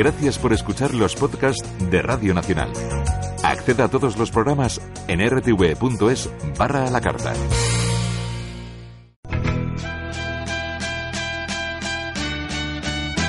Gracias 0.00 0.38
por 0.38 0.54
escuchar 0.54 0.94
los 0.94 1.14
podcasts 1.14 1.62
de 1.90 2.00
Radio 2.00 2.32
Nacional. 2.32 2.72
Acceda 3.44 3.84
a 3.84 3.88
todos 3.88 4.16
los 4.16 4.30
programas 4.30 4.80
en 5.08 5.20
rtv.es 5.20 6.30
barra 6.56 6.86
a 6.86 6.90
la 6.90 7.02
carta. 7.02 7.34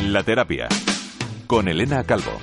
La 0.03 0.23
terapia 0.23 0.69
con 1.45 1.67
Elena 1.67 2.05
Calvo. 2.05 2.39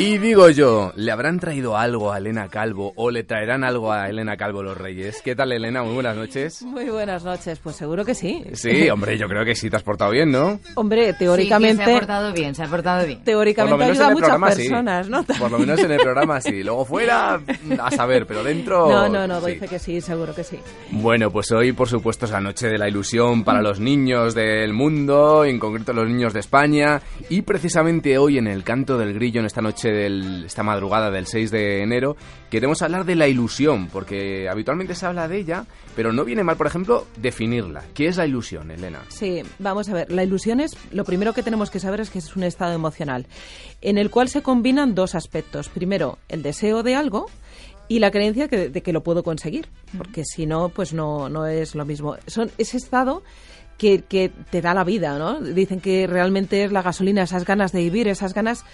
Y 0.00 0.18
digo 0.18 0.48
yo, 0.48 0.92
¿le 0.94 1.10
habrán 1.10 1.40
traído 1.40 1.76
algo 1.76 2.12
a 2.12 2.18
Elena 2.18 2.46
Calvo 2.46 2.92
o 2.94 3.10
le 3.10 3.24
traerán 3.24 3.64
algo 3.64 3.92
a 3.92 4.08
Elena 4.08 4.36
Calvo 4.36 4.62
los 4.62 4.78
Reyes? 4.78 5.20
¿Qué 5.24 5.34
tal, 5.34 5.50
Elena? 5.50 5.82
Muy 5.82 5.94
buenas 5.94 6.16
noches. 6.16 6.62
Muy 6.62 6.84
buenas 6.84 7.24
noches, 7.24 7.58
pues 7.58 7.74
seguro 7.74 8.04
que 8.04 8.14
sí. 8.14 8.44
Sí, 8.52 8.88
hombre, 8.90 9.18
yo 9.18 9.26
creo 9.26 9.44
que 9.44 9.56
sí 9.56 9.68
te 9.68 9.74
has 9.74 9.82
portado 9.82 10.12
bien, 10.12 10.30
¿no? 10.30 10.60
Hombre, 10.76 11.14
teóricamente... 11.14 11.82
Sí, 11.82 11.90
se 11.90 11.96
ha 11.96 11.98
portado 11.98 12.32
bien, 12.32 12.54
se 12.54 12.62
ha 12.62 12.66
portado 12.68 13.06
bien. 13.08 13.24
Teóricamente 13.24 13.84
ayuda 13.86 14.06
a 14.06 14.10
muchas 14.10 14.54
personas, 14.54 15.08
¿no? 15.08 15.24
Por 15.24 15.50
lo 15.50 15.58
menos 15.58 15.80
en 15.80 15.90
el 15.90 15.98
programa 15.98 16.40
sí. 16.40 16.62
Luego 16.62 16.84
fuera, 16.84 17.40
a 17.80 17.90
saber, 17.90 18.24
pero 18.24 18.44
dentro... 18.44 18.88
No, 18.88 19.08
no, 19.08 19.26
no, 19.26 19.40
dice 19.40 19.66
que 19.66 19.80
sí, 19.80 20.00
seguro 20.00 20.32
que 20.32 20.44
sí. 20.44 20.60
Bueno, 20.92 21.32
pues 21.32 21.50
hoy, 21.50 21.72
por 21.72 21.88
supuesto, 21.88 22.26
es 22.26 22.30
la 22.30 22.40
noche 22.40 22.68
de 22.68 22.78
la 22.78 22.88
ilusión 22.88 23.42
para 23.42 23.62
los 23.62 23.80
niños 23.80 24.32
del 24.36 24.72
mundo, 24.72 25.44
en 25.44 25.58
concreto 25.58 25.92
los 25.92 26.06
niños 26.06 26.32
de 26.34 26.38
España, 26.38 27.02
y 27.28 27.42
precisamente 27.42 28.16
hoy 28.16 28.38
en 28.38 28.46
el 28.46 28.62
Canto 28.62 28.96
del 28.96 29.12
Grillo, 29.12 29.40
en 29.40 29.46
esta 29.46 29.60
noche 29.60 29.87
Esta 29.88 30.62
madrugada 30.62 31.10
del 31.10 31.26
6 31.26 31.50
de 31.50 31.82
enero, 31.82 32.16
queremos 32.50 32.82
hablar 32.82 33.04
de 33.04 33.16
la 33.16 33.28
ilusión, 33.28 33.88
porque 33.88 34.48
habitualmente 34.48 34.94
se 34.94 35.06
habla 35.06 35.28
de 35.28 35.38
ella, 35.38 35.66
pero 35.96 36.12
no 36.12 36.24
viene 36.24 36.44
mal, 36.44 36.56
por 36.56 36.66
ejemplo, 36.66 37.06
definirla. 37.16 37.84
¿Qué 37.94 38.06
es 38.06 38.16
la 38.16 38.26
ilusión, 38.26 38.70
Elena? 38.70 39.00
Sí, 39.08 39.42
vamos 39.58 39.88
a 39.88 39.94
ver. 39.94 40.10
La 40.10 40.24
ilusión 40.24 40.60
es, 40.60 40.76
lo 40.92 41.04
primero 41.04 41.32
que 41.32 41.42
tenemos 41.42 41.70
que 41.70 41.80
saber 41.80 42.00
es 42.00 42.10
que 42.10 42.18
es 42.18 42.36
un 42.36 42.44
estado 42.44 42.72
emocional, 42.72 43.26
en 43.80 43.98
el 43.98 44.10
cual 44.10 44.28
se 44.28 44.42
combinan 44.42 44.94
dos 44.94 45.14
aspectos. 45.14 45.68
Primero, 45.68 46.18
el 46.28 46.42
deseo 46.42 46.82
de 46.82 46.94
algo, 46.94 47.26
y 47.88 47.98
la 48.00 48.10
creencia 48.10 48.46
de 48.48 48.82
que 48.82 48.92
lo 48.92 49.02
puedo 49.02 49.22
conseguir, 49.22 49.68
porque 49.96 50.24
si 50.24 50.46
no, 50.46 50.68
pues 50.68 50.92
no, 50.92 51.28
no 51.30 51.46
es 51.46 51.74
lo 51.74 51.86
mismo. 51.86 52.16
Son 52.26 52.50
ese 52.58 52.76
estado 52.76 53.22
que, 53.78 54.02
que, 54.02 54.28
te 54.28 54.60
da 54.60 54.74
la 54.74 54.84
vida, 54.84 55.18
¿no? 55.18 55.40
Dicen 55.40 55.80
que 55.80 56.06
realmente 56.06 56.64
es 56.64 56.72
la 56.72 56.82
gasolina, 56.82 57.22
esas 57.22 57.46
ganas 57.46 57.72
de 57.72 57.80
vivir, 57.80 58.06
esas 58.08 58.34
ganas 58.34 58.64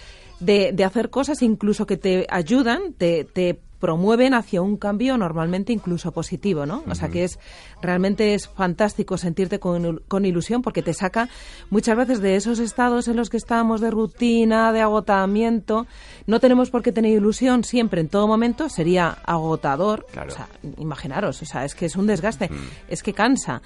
de, 0.41 0.73
de 0.73 0.85
hacer 0.85 1.11
cosas 1.11 1.43
incluso 1.43 1.87
que 1.87 1.97
te 1.97 2.27
ayudan, 2.31 2.93
te, 2.95 3.25
te 3.25 3.61
promueven 3.85 4.33
hacia 4.33 4.63
un 4.63 4.79
cambio 4.79 5.19
normalmente 5.19 5.71
incluso 5.71 6.11
positivo, 6.11 6.65
¿no? 6.65 6.83
O 6.89 6.95
sea 6.95 7.11
que 7.11 7.23
es 7.25 7.39
realmente 7.83 8.33
es 8.33 8.49
fantástico 8.49 9.19
sentirte 9.19 9.61
con, 9.61 10.01
con, 10.09 10.25
ilusión 10.25 10.63
porque 10.63 10.81
te 10.81 10.95
saca 10.95 11.29
muchas 11.69 11.95
veces 11.95 12.23
de 12.23 12.37
esos 12.37 12.61
estados 12.61 13.09
en 13.09 13.17
los 13.17 13.29
que 13.29 13.37
estamos 13.37 13.83
de 13.83 13.91
rutina, 13.91 14.73
de 14.73 14.81
agotamiento. 14.81 15.87
No 16.27 16.41
tenemos 16.41 16.71
por 16.71 16.83
qué 16.83 16.93
tener 16.93 17.13
ilusión 17.13 17.63
siempre, 17.63 18.01
en 18.01 18.09
todo 18.09 18.27
momento, 18.27 18.71
sería 18.71 19.19
agotador. 19.27 20.07
Claro. 20.11 20.33
O 20.33 20.35
sea, 20.35 20.49
imaginaros, 20.79 21.43
o 21.43 21.45
sea, 21.45 21.67
es 21.67 21.75
que 21.75 21.85
es 21.85 21.97
un 21.97 22.07
desgaste, 22.07 22.49
es 22.89 23.03
que 23.03 23.13
cansa. 23.13 23.61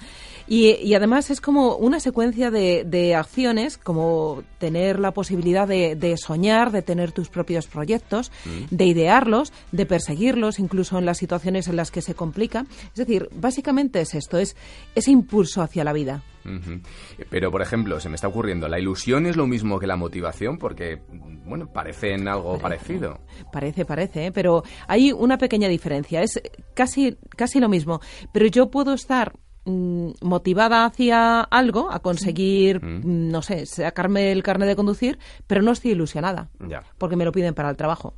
Y, 0.49 0.71
y, 0.81 0.95
además 0.95 1.29
es 1.29 1.39
como 1.41 1.75
una 1.75 1.99
secuencia 1.99 2.49
de, 2.49 2.83
de 2.83 3.15
acciones, 3.15 3.77
como 3.77 4.43
tener 4.57 4.99
la 4.99 5.11
posibilidad 5.11 5.67
de, 5.67 5.95
de, 5.95 6.17
soñar, 6.17 6.71
de 6.71 6.81
tener 6.81 7.11
tus 7.11 7.29
propios 7.29 7.67
proyectos, 7.67 8.31
de 8.71 8.85
idearlos, 8.85 9.53
de 9.71 9.85
seguirlos, 10.09 10.57
incluso 10.57 10.97
en 10.97 11.05
las 11.05 11.17
situaciones 11.19 11.67
en 11.67 11.75
las 11.75 11.91
que 11.91 12.01
se 12.01 12.15
complica. 12.15 12.65
Es 12.87 12.95
decir, 12.95 13.29
básicamente 13.31 14.01
es 14.01 14.15
esto, 14.15 14.39
es 14.39 14.55
ese 14.95 15.11
impulso 15.11 15.61
hacia 15.61 15.83
la 15.83 15.93
vida. 15.93 16.23
Uh 16.45 16.49
-huh. 16.49 16.81
Pero, 17.29 17.51
por 17.51 17.61
ejemplo, 17.61 17.99
se 17.99 18.09
me 18.09 18.15
está 18.15 18.27
ocurriendo, 18.27 18.67
¿la 18.67 18.79
ilusión 18.79 19.27
es 19.27 19.35
lo 19.37 19.45
mismo 19.45 19.77
que 19.79 19.85
la 19.85 19.97
motivación? 19.97 20.57
Porque, 20.57 21.01
bueno, 21.45 21.67
parecen 21.71 22.27
algo 22.27 22.57
parece, 22.57 22.85
parecido. 22.85 23.19
Parece, 23.53 23.85
parece, 23.85 24.25
¿eh? 24.27 24.31
pero 24.31 24.63
hay 24.87 25.11
una 25.11 25.37
pequeña 25.37 25.67
diferencia. 25.67 26.23
Es 26.23 26.41
casi, 26.73 27.17
casi 27.35 27.59
lo 27.59 27.69
mismo. 27.69 27.99
Pero 28.33 28.47
yo 28.47 28.71
puedo 28.71 28.93
estar 28.93 29.33
mm, 29.65 30.11
motivada 30.21 30.85
hacia 30.85 31.41
algo, 31.41 31.91
a 31.91 31.99
conseguir, 31.99 32.83
Mm. 32.83 33.29
no 33.29 33.41
sé, 33.41 33.65
sacarme 33.67 34.31
el 34.31 34.41
carnet 34.41 34.67
de 34.69 34.75
conducir, 34.75 35.19
pero 35.45 35.61
no 35.61 35.71
estoy 35.73 35.91
ilusionada. 35.91 36.49
Ya. 36.67 36.81
Porque 36.97 37.15
me 37.17 37.25
lo 37.25 37.31
piden 37.31 37.53
para 37.53 37.69
el 37.69 37.75
trabajo. 37.75 38.15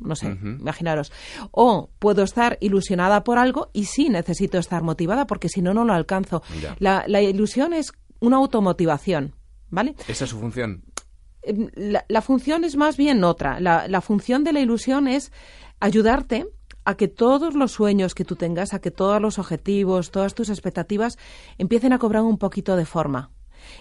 No 0.00 0.14
sé, 0.16 0.28
imaginaros. 0.42 1.12
O 1.50 1.90
puedo 1.98 2.22
estar 2.22 2.56
ilusionada 2.60 3.24
por 3.24 3.38
algo 3.38 3.70
y 3.72 3.84
sí 3.84 4.08
necesito 4.08 4.58
estar 4.58 4.82
motivada 4.82 5.26
porque 5.26 5.48
si 5.48 5.60
no, 5.62 5.74
no 5.74 5.84
lo 5.84 5.92
alcanzo. 5.92 6.42
La, 6.78 7.04
la 7.06 7.20
ilusión 7.20 7.72
es 7.72 7.92
una 8.20 8.36
automotivación, 8.36 9.34
¿vale? 9.70 9.94
¿Esa 10.06 10.24
es 10.24 10.30
su 10.30 10.38
función? 10.38 10.84
Eh, 11.42 11.54
La, 11.74 12.04
la 12.08 12.22
función 12.22 12.64
es 12.64 12.76
más 12.76 12.96
bien 12.96 13.24
otra. 13.24 13.60
La 13.60 14.00
función 14.00 14.44
de 14.44 14.52
la 14.52 14.60
ilusión 14.60 15.08
es 15.08 15.32
ayudarte 15.80 16.46
a 16.84 16.96
que 16.96 17.08
todos 17.08 17.54
los 17.54 17.72
sueños 17.72 18.14
que 18.14 18.24
tú 18.24 18.34
tengas, 18.34 18.72
a 18.72 18.80
que 18.80 18.90
todos 18.90 19.20
los 19.20 19.38
objetivos, 19.38 20.10
todas 20.10 20.34
tus 20.34 20.48
expectativas 20.48 21.18
empiecen 21.58 21.92
a 21.92 21.98
cobrar 21.98 22.22
un 22.22 22.38
poquito 22.38 22.76
de 22.76 22.86
forma. 22.86 23.30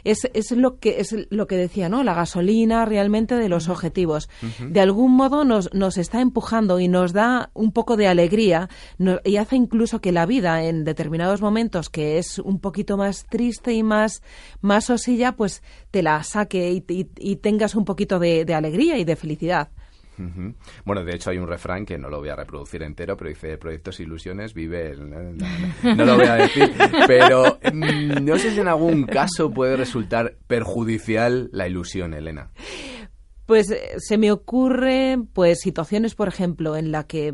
Es, 0.03 0.29
es 0.33 0.51
lo 0.51 0.79
que 0.79 0.99
es 0.99 1.15
lo 1.29 1.47
que 1.47 1.55
decía, 1.57 1.89
¿no? 1.89 2.03
La 2.03 2.13
gasolina 2.13 2.85
realmente 2.85 3.35
de 3.35 3.49
los 3.49 3.69
objetivos. 3.69 4.29
De 4.73 4.79
algún 4.81 5.13
modo 5.15 5.43
nos, 5.43 5.73
nos 5.73 5.97
está 5.97 6.21
empujando 6.21 6.79
y 6.79 6.88
nos 6.88 7.13
da 7.13 7.49
un 7.53 7.71
poco 7.71 7.97
de 7.97 8.07
alegría 8.07 8.69
no- 8.97 9.19
y 9.23 9.37
hace 9.37 9.55
incluso 9.55 10.01
que 10.01 10.11
la 10.11 10.25
vida 10.25 10.63
en 10.63 10.83
determinados 10.83 11.41
momentos 11.41 11.89
que 11.89 12.17
es 12.17 12.39
un 12.39 12.59
poquito 12.59 12.97
más 12.97 13.25
triste 13.29 13.73
y 13.73 13.83
más, 13.83 14.21
más 14.61 14.85
sosilla, 14.85 15.35
pues 15.35 15.61
te 15.91 16.01
la 16.03 16.21
saque 16.23 16.71
y, 16.71 16.83
y- 16.93 17.07
y 17.17 17.35
tengas 17.37 17.75
un 17.75 17.85
poquito 17.85 18.19
de, 18.19 18.45
de 18.45 18.53
alegría 18.53 18.97
y 18.97 19.03
de 19.03 19.16
felicidad. 19.16 19.69
Bueno, 20.85 21.03
de 21.03 21.16
hecho 21.16 21.29
hay 21.29 21.38
un 21.38 21.47
refrán 21.47 21.85
que 21.85 21.97
no 21.97 22.09
lo 22.09 22.19
voy 22.19 22.29
a 22.29 22.35
reproducir 22.35 22.83
entero, 22.83 23.16
pero 23.16 23.29
dice 23.29 23.57
proyectos 23.57 24.00
e 24.00 24.03
ilusiones, 24.03 24.53
vive 24.53 24.91
el... 24.91 25.09
No, 25.09 25.22
no, 25.22 25.33
no, 25.33 25.95
no 25.95 26.05
lo 26.05 26.16
voy 26.16 26.25
a 26.25 26.35
decir, 26.35 26.72
pero 27.07 27.59
mm, 27.72 28.23
no 28.23 28.38
sé 28.38 28.51
si 28.51 28.59
en 28.59 28.67
algún 28.67 29.03
caso 29.05 29.51
puede 29.51 29.78
resultar 29.78 30.38
perjudicial 30.47 31.50
la 31.51 31.67
ilusión, 31.67 32.13
Elena. 32.13 32.51
Pues 33.45 33.72
eh, 33.72 33.95
se 33.97 34.17
me 34.17 34.31
ocurre 34.31 35.19
pues 35.33 35.59
situaciones, 35.59 36.16
por 36.16 36.28
ejemplo, 36.28 36.75
en 36.75 36.91
la 36.91 37.05
que 37.05 37.34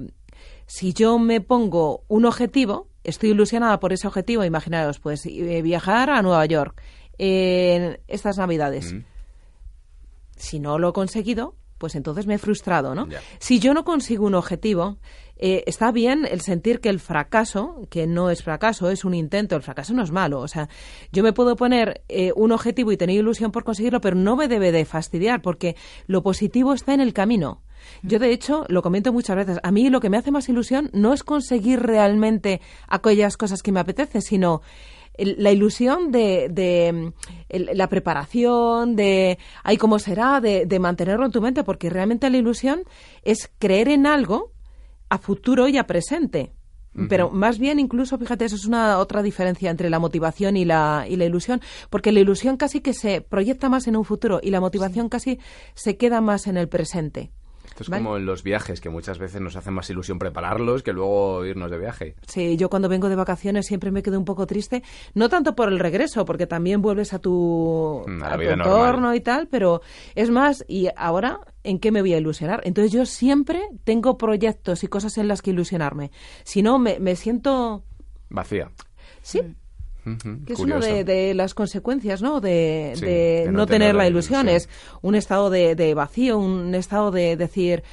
si 0.66 0.94
yo 0.94 1.20
me 1.20 1.42
pongo 1.42 2.04
un 2.08 2.26
objetivo, 2.26 2.90
estoy 3.04 3.32
ilusionada 3.32 3.80
por 3.80 3.94
ese 3.94 4.08
objetivo, 4.08 4.44
imaginaros, 4.44 5.00
pues 5.00 5.26
eh, 5.26 5.62
viajar 5.62 6.10
a 6.10 6.22
Nueva 6.22 6.46
York 6.46 6.82
en 7.18 8.00
estas 8.08 8.38
Navidades. 8.38 8.94
Mm. 8.94 9.06
Si 10.36 10.60
no 10.60 10.80
lo 10.80 10.90
he 10.90 10.94
conseguido, 10.94 11.56
pues 11.84 11.96
entonces 11.96 12.28
me 12.28 12.36
he 12.36 12.38
frustrado, 12.38 12.96
¿no? 12.96 13.10
Si 13.40 13.60
yo 13.60 13.74
no 13.74 13.84
consigo 13.84 14.26
un 14.26 14.36
objetivo, 14.36 15.00
eh, 15.36 15.66
está 15.68 15.92
bien 15.92 16.26
el 16.26 16.40
sentir 16.40 16.80
que 16.80 16.88
el 16.88 17.02
fracaso, 17.02 17.82
que 17.90 18.08
no 18.08 18.30
es 18.30 18.42
fracaso, 18.42 18.90
es 18.90 19.04
un 19.04 19.14
intento, 19.14 19.58
el 19.58 19.64
fracaso 19.64 19.94
no 19.94 20.02
es 20.02 20.10
malo. 20.10 20.40
O 20.40 20.48
sea, 20.48 20.70
yo 21.12 21.24
me 21.24 21.34
puedo 21.34 21.58
poner 21.58 22.02
eh, 22.08 22.32
un 22.38 22.54
objetivo 22.54 22.94
y 22.94 22.96
tener 22.96 23.18
ilusión 23.18 23.52
por 23.52 23.66
conseguirlo, 23.66 24.00
pero 24.00 24.16
no 24.16 24.38
me 24.38 24.48
debe 24.48 24.72
de 24.72 24.86
fastidiar, 24.86 25.42
porque 25.42 25.76
lo 26.08 26.24
positivo 26.24 26.74
está 26.74 26.94
en 26.94 27.02
el 27.02 27.12
camino. 27.12 27.64
Yo, 28.02 28.18
de 28.18 28.32
hecho, 28.32 28.64
lo 28.70 28.82
comento 28.82 29.12
muchas 29.12 29.36
veces, 29.36 29.60
a 29.62 29.72
mí 29.74 29.90
lo 29.90 30.00
que 30.00 30.10
me 30.10 30.16
hace 30.16 30.32
más 30.32 30.48
ilusión 30.48 30.90
no 30.94 31.12
es 31.12 31.22
conseguir 31.22 31.82
realmente 31.82 32.62
aquellas 32.88 33.36
cosas 33.36 33.62
que 33.62 33.74
me 33.74 33.82
apetece, 33.82 34.22
sino 34.22 34.62
el- 35.16 35.36
la 35.40 35.52
ilusión 35.52 36.12
de, 36.12 36.48
de, 36.52 36.92
mm, 36.94 37.14
el- 37.50 37.70
la 37.74 37.88
preparación, 37.90 38.96
de 38.96 39.38
ay 39.64 39.78
cómo 39.78 40.00
será, 40.00 40.40
de, 40.42 40.66
de 40.66 40.80
mantenerlo 40.80 41.26
en 41.26 41.32
tu 41.32 41.42
mente, 41.42 41.64
porque 41.64 41.90
realmente 41.90 42.30
la 42.30 42.38
ilusión 42.38 42.84
es 43.24 43.52
creer 43.60 43.90
en 43.90 44.06
algo 44.08 44.52
a 45.10 45.18
futuro 45.18 45.68
y 45.68 45.78
a 45.78 45.86
presente. 45.88 46.54
Pero 47.10 47.32
más 47.32 47.58
bien, 47.58 47.80
incluso, 47.80 48.20
fíjate, 48.20 48.46
eso 48.46 48.56
es 48.56 48.66
una 48.68 49.00
otra 49.00 49.24
diferencia 49.24 49.72
entre 49.72 49.90
la 49.90 49.98
motivación 49.98 50.56
y 50.56 50.64
la, 50.64 51.08
y 51.10 51.16
la 51.16 51.26
ilusión, 51.26 51.60
porque 51.90 52.12
la 52.12 52.20
ilusión 52.20 52.56
casi 52.56 52.82
que 52.82 52.94
se 52.94 53.20
proyecta 53.22 53.68
más 53.68 53.88
en 53.88 53.96
un 53.96 54.06
futuro 54.06 54.40
y 54.44 54.52
la 54.52 54.60
motivación 54.62 55.10
casi 55.10 55.40
se 55.74 55.98
queda 55.98 56.22
más 56.22 56.46
en 56.46 56.56
el 56.56 56.70
presente. 56.70 57.32
Esto 57.74 57.82
es 57.84 57.90
¿Vale? 57.90 58.04
como 58.04 58.18
en 58.18 58.28
los 58.28 58.44
viajes, 58.44 58.80
que 58.82 58.90
muchas 58.90 59.18
veces 59.18 59.42
nos 59.42 59.56
hace 59.56 59.72
más 59.72 59.90
ilusión 59.90 60.20
prepararlos 60.20 60.84
que 60.84 60.94
luego 60.94 61.44
irnos 61.44 61.72
de 61.72 61.80
viaje. 61.80 62.16
Sí, 62.28 62.56
yo 62.56 62.70
cuando 62.70 62.88
vengo 62.88 63.10
de 63.10 63.16
vacaciones 63.16 63.66
siempre 63.66 63.90
me 63.90 64.04
quedo 64.04 64.20
un 64.20 64.26
poco 64.26 64.46
triste, 64.46 64.84
no 65.16 65.28
tanto 65.28 65.56
por 65.56 65.70
el 65.70 65.80
regreso, 65.80 66.24
porque 66.24 66.46
también 66.46 66.84
vuelves 66.84 67.14
a 67.14 67.20
tu, 67.20 68.04
Mm, 68.06 68.24
a 68.24 68.36
tu 68.36 68.42
entorno 68.42 69.16
y 69.16 69.22
tal, 69.22 69.48
pero 69.48 69.82
es 70.14 70.30
más, 70.30 70.64
y 70.68 70.88
ahora, 70.96 71.40
¿en 71.64 71.80
qué 71.80 71.92
me 71.92 72.02
voy 72.02 72.14
a 72.14 72.18
ilusionar? 72.18 72.62
Entonces 72.64 72.92
yo 72.92 73.08
siempre 73.08 73.62
tengo 73.84 74.20
proyectos 74.20 74.84
y 74.84 74.88
cosas 74.88 75.18
en 75.18 75.28
las 75.28 75.42
que 75.42 75.50
ilusionarme. 75.50 76.12
Si 76.44 76.62
no, 76.62 76.78
me, 76.78 77.00
me 77.00 77.16
siento... 77.16 77.84
Vacía. 78.30 78.70
Sí, 79.24 79.42
Que 80.46 80.54
es 80.54 80.60
una 80.60 80.80
de, 80.80 81.34
las 81.34 81.54
consecuencias, 81.54 82.22
¿no? 82.22 82.42
De, 82.42 83.48
no, 83.52 83.66
tener, 83.66 83.96
la 83.96 84.08
ilusión. 84.08 84.50
Es 84.50 84.70
un 85.02 85.16
estado 85.16 85.50
de, 85.50 85.94
vacío, 85.94 86.38
un 86.38 86.76
estado 86.76 87.12
de 87.12 87.38
decir, 87.38 87.84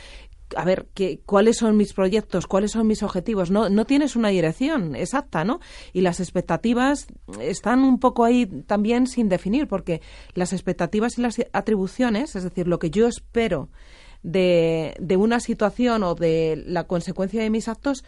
a 0.56 0.64
ver, 0.64 0.88
¿qué, 0.94 1.20
¿cuáles 1.24 1.58
son 1.58 1.76
mis 1.76 1.92
proyectos? 1.92 2.46
¿Cuáles 2.46 2.72
son 2.72 2.86
mis 2.86 3.02
objetivos? 3.02 3.50
No, 3.50 3.68
no 3.68 3.84
tienes 3.84 4.16
una 4.16 4.28
dirección 4.28 4.96
exacta, 4.96 5.44
¿no? 5.44 5.60
Y 5.92 6.00
las 6.00 6.18
expectativas 6.18 7.06
están 7.40 7.84
un 7.84 8.00
poco 8.00 8.24
ahí 8.24 8.46
también 8.66 9.06
sin 9.06 9.28
definir, 9.28 9.68
porque 9.68 10.00
las 10.34 10.52
expectativas 10.52 11.16
y 11.18 11.22
las 11.22 11.36
atribuciones, 11.52 12.34
es 12.34 12.42
decir, 12.42 12.66
lo 12.66 12.78
que 12.78 12.90
yo 12.90 13.06
espero 13.06 13.68
de, 14.22 14.94
de 14.98 15.16
una 15.16 15.38
situación 15.38 16.02
o 16.02 16.14
de 16.14 16.62
la 16.66 16.84
consecuencia 16.84 17.42
de 17.42 17.50
mis 17.50 17.68
actos, 17.68 18.04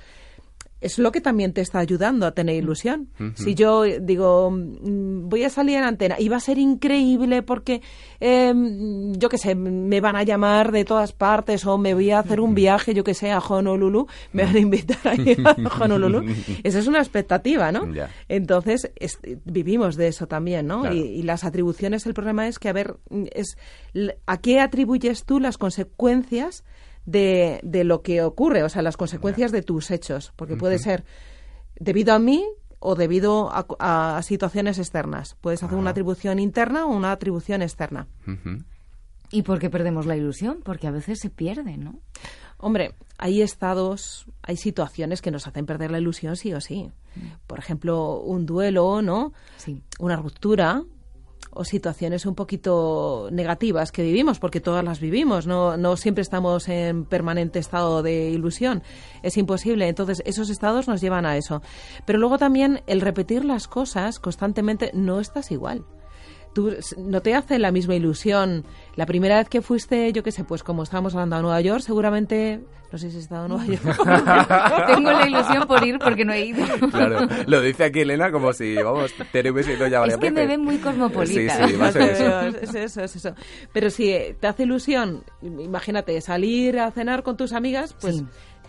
es 0.82 0.98
lo 0.98 1.12
que 1.12 1.20
también 1.20 1.52
te 1.52 1.60
está 1.60 1.78
ayudando 1.78 2.26
a 2.26 2.32
tener 2.32 2.56
ilusión. 2.56 3.08
Si 3.34 3.54
yo 3.54 3.84
digo, 3.84 4.50
mm, 4.50 5.28
voy 5.28 5.44
a 5.44 5.48
salir 5.48 5.76
en 5.76 5.84
antena 5.84 6.16
y 6.18 6.28
va 6.28 6.36
a 6.36 6.40
ser 6.40 6.58
increíble 6.58 7.42
porque, 7.42 7.82
em, 8.20 9.12
yo 9.14 9.28
qué 9.28 9.38
sé, 9.38 9.54
me 9.54 10.00
van 10.00 10.16
a 10.16 10.24
llamar 10.24 10.72
de 10.72 10.84
todas 10.84 11.12
partes 11.12 11.64
o 11.66 11.78
me 11.78 11.94
voy 11.94 12.10
a 12.10 12.18
hacer 12.18 12.40
un 12.40 12.54
viaje, 12.54 12.94
yo 12.94 13.04
qué 13.04 13.14
sé, 13.14 13.30
a 13.30 13.38
Honolulu, 13.38 14.08
me 14.32 14.44
van 14.44 14.56
a 14.56 14.58
invitar 14.58 14.98
a 15.04 15.14
ir 15.14 15.40
a 15.46 15.54
Honolulu. 15.80 16.24
Esa 16.64 16.80
es 16.80 16.86
una 16.88 16.98
expectativa, 16.98 17.70
¿no? 17.70 17.88
Entonces, 18.28 18.90
vivimos 19.44 19.96
de 19.96 20.08
eso 20.08 20.26
también, 20.26 20.66
¿no? 20.66 20.92
Y, 20.92 20.98
y, 20.98 21.22
las 21.22 21.44
atribuciones, 21.44 22.06
el 22.06 22.14
problema 22.14 22.48
es 22.48 22.58
que, 22.58 22.68
a 22.68 22.72
ver, 22.72 22.96
es, 23.32 23.56
¿a 24.26 24.36
qué 24.38 24.60
atribuyes 24.60 25.24
tú 25.24 25.38
las 25.38 25.58
consecuencias? 25.58 26.64
De, 27.04 27.60
de 27.62 27.84
lo 27.84 28.02
que 28.02 28.22
ocurre, 28.22 28.62
o 28.62 28.68
sea, 28.68 28.82
las 28.82 28.96
consecuencias 28.96 29.52
de 29.52 29.62
tus 29.62 29.90
hechos, 29.90 30.32
porque 30.36 30.56
puede 30.56 30.78
ser 30.78 31.04
debido 31.78 32.14
a 32.14 32.18
mí 32.18 32.44
o 32.82 32.94
debido 32.96 33.50
a, 33.52 34.20
situaciones 34.22 34.78
externas. 34.78 35.36
Puedes 35.40 35.62
hacer 35.62 35.78
una 35.78 35.90
atribución 35.90 36.38
interna 36.38 36.84
o 36.86 36.88
una 36.88 37.12
atribución 37.12 37.62
externa. 37.62 38.08
¿Y 39.30 39.42
por 39.42 39.58
qué 39.60 39.70
perdemos 39.70 40.04
la 40.04 40.16
ilusión? 40.16 40.60
Porque 40.64 40.88
a 40.88 40.90
veces 40.90 41.20
se 41.20 41.30
pierde, 41.30 41.76
¿no? 41.76 42.00
Hombre, 42.58 42.94
hay 43.18 43.40
estados, 43.40 44.26
hay 44.42 44.56
situaciones 44.56 45.22
que 45.22 45.30
nos 45.30 45.46
hacen 45.46 45.64
perder 45.64 45.90
la 45.90 45.98
ilusión 45.98 46.36
sí 46.36 46.52
o 46.54 46.60
sí. 46.60 46.90
Mm. 47.16 47.20
Por 47.46 47.58
ejemplo, 47.58 48.20
un 48.20 48.46
duelo, 48.46 49.00
¿no? 49.00 49.32
Sí. 49.56 49.82
Una 49.98 50.16
ruptura, 50.16 50.84
o 51.54 51.64
situaciones 51.64 52.26
un 52.26 52.34
poquito 52.34 53.28
negativas 53.30 53.92
que 53.92 54.02
vivimos, 54.02 54.38
porque 54.38 54.60
todas 54.60 54.84
las 54.84 55.00
vivimos, 55.00 55.46
no, 55.46 55.76
no 55.76 55.96
siempre 55.96 56.22
estamos 56.22 56.68
en 56.68 57.04
permanente 57.04 57.58
estado 57.58 58.02
de 58.02 58.30
ilusión, 58.30 58.82
es 59.22 59.36
imposible, 59.36 59.88
entonces 59.88 60.22
esos 60.24 60.50
estados 60.50 60.88
nos 60.88 61.00
llevan 61.00 61.26
a 61.26 61.36
eso. 61.36 61.62
Pero 62.04 62.18
luego 62.18 62.38
también 62.38 62.82
el 62.86 63.00
repetir 63.00 63.44
las 63.44 63.68
cosas 63.68 64.18
constantemente 64.18 64.90
no 64.94 65.20
estás 65.20 65.50
igual 65.50 65.84
tú 66.52 66.74
no 66.98 67.20
te 67.20 67.34
hace 67.34 67.58
la 67.58 67.72
misma 67.72 67.94
ilusión. 67.94 68.64
La 68.96 69.06
primera 69.06 69.38
vez 69.38 69.48
que 69.48 69.62
fuiste, 69.62 70.12
yo 70.12 70.22
qué 70.22 70.32
sé, 70.32 70.44
pues 70.44 70.62
como 70.62 70.82
estábamos 70.82 71.14
hablando 71.14 71.36
a 71.36 71.42
Nueva 71.42 71.60
York, 71.60 71.80
seguramente, 71.80 72.60
no 72.90 72.98
sé 72.98 73.10
si 73.10 73.16
has 73.16 73.22
estado 73.24 73.46
en 73.46 73.52
Nueva 73.52 73.66
York. 73.66 74.86
Tengo 74.94 75.12
la 75.12 75.26
ilusión 75.26 75.66
por 75.66 75.86
ir 75.86 75.98
porque 75.98 76.24
no 76.24 76.32
he 76.32 76.46
ido. 76.46 76.64
Claro, 76.90 77.26
lo 77.46 77.60
dice 77.62 77.84
aquí 77.84 78.00
Elena 78.00 78.30
como 78.30 78.52
si, 78.52 78.74
vamos, 78.74 79.14
te 79.32 79.50
hubiese 79.50 79.74
ido 79.74 79.86
ya 79.86 80.00
varias 80.00 80.18
Es 80.18 80.20
que 80.20 80.30
me 80.30 80.46
ven 80.46 80.62
muy 80.62 80.78
cosmopolita. 80.78 81.66
Sí, 81.66 81.72
sí, 81.72 81.76
más 81.78 81.96
eso. 81.96 82.40
Es 82.62 82.74
eso, 82.74 83.02
es 83.02 83.16
eso. 83.16 83.34
Pero 83.72 83.90
si 83.90 84.14
te 84.38 84.46
hace 84.46 84.64
ilusión, 84.64 85.24
imagínate, 85.42 86.20
salir 86.20 86.78
a 86.78 86.90
cenar 86.90 87.22
con 87.22 87.36
tus 87.36 87.52
amigas, 87.52 87.94
pues 88.00 88.22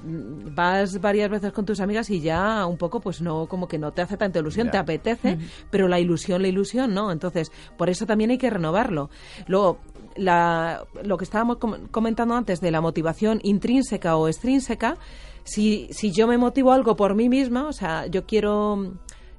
vas 0.03 0.99
varias 0.99 1.29
veces 1.29 1.51
con 1.51 1.65
tus 1.65 1.79
amigas 1.79 2.09
y 2.09 2.19
ya 2.21 2.65
un 2.65 2.77
poco 2.77 2.99
pues 2.99 3.21
no 3.21 3.47
como 3.47 3.67
que 3.67 3.77
no 3.77 3.91
te 3.91 4.01
hace 4.01 4.17
tanta 4.17 4.39
ilusión, 4.39 4.69
te 4.71 4.77
apetece, 4.77 5.37
pero 5.69 5.87
la 5.87 5.99
ilusión, 5.99 6.41
la 6.41 6.47
ilusión 6.47 6.93
no, 6.93 7.11
entonces 7.11 7.51
por 7.77 7.89
eso 7.89 8.05
también 8.05 8.31
hay 8.31 8.37
que 8.37 8.49
renovarlo. 8.49 9.09
Luego 9.47 9.79
la, 10.15 10.85
lo 11.03 11.17
que 11.17 11.23
estábamos 11.23 11.57
comentando 11.91 12.35
antes 12.35 12.61
de 12.61 12.71
la 12.71 12.81
motivación 12.81 13.39
intrínseca 13.43 14.15
o 14.15 14.27
extrínseca, 14.27 14.97
si, 15.43 15.87
si 15.91 16.11
yo 16.11 16.27
me 16.27 16.37
motivo 16.37 16.71
algo 16.71 16.95
por 16.95 17.15
mí 17.15 17.29
misma, 17.29 17.67
o 17.67 17.73
sea, 17.73 18.07
yo 18.07 18.25
quiero 18.25 18.93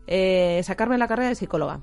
eh, 0.07 0.61
sacarme 0.65 0.99
la 0.99 1.09
carrera 1.09 1.29
de 1.31 1.35
psicóloga, 1.35 1.81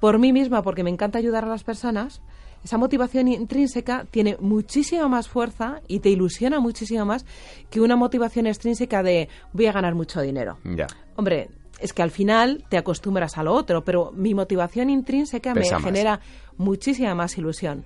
por 0.00 0.18
mí 0.18 0.32
misma, 0.32 0.62
porque 0.62 0.84
me 0.84 0.90
encanta 0.90 1.18
ayudar 1.18 1.44
a 1.44 1.48
las 1.48 1.64
personas, 1.64 2.22
esa 2.64 2.78
motivación 2.78 3.28
intrínseca 3.28 4.06
tiene 4.10 4.36
muchísima 4.40 5.08
más 5.08 5.28
fuerza 5.28 5.80
y 5.88 6.00
te 6.00 6.10
ilusiona 6.10 6.60
muchísimo 6.60 7.04
más 7.04 7.24
que 7.70 7.80
una 7.80 7.96
motivación 7.96 8.46
extrínseca 8.46 9.02
de 9.02 9.28
voy 9.52 9.66
a 9.66 9.72
ganar 9.72 9.94
mucho 9.94 10.20
dinero. 10.20 10.58
Ya. 10.64 10.86
Hombre, 11.16 11.48
es 11.78 11.92
que 11.92 12.02
al 12.02 12.10
final 12.10 12.64
te 12.68 12.76
acostumbras 12.76 13.38
a 13.38 13.42
lo 13.42 13.54
otro, 13.54 13.84
pero 13.84 14.12
mi 14.14 14.34
motivación 14.34 14.90
intrínseca 14.90 15.54
me 15.54 15.64
genera 15.64 16.20
muchísima 16.56 17.14
más 17.14 17.38
ilusión. 17.38 17.82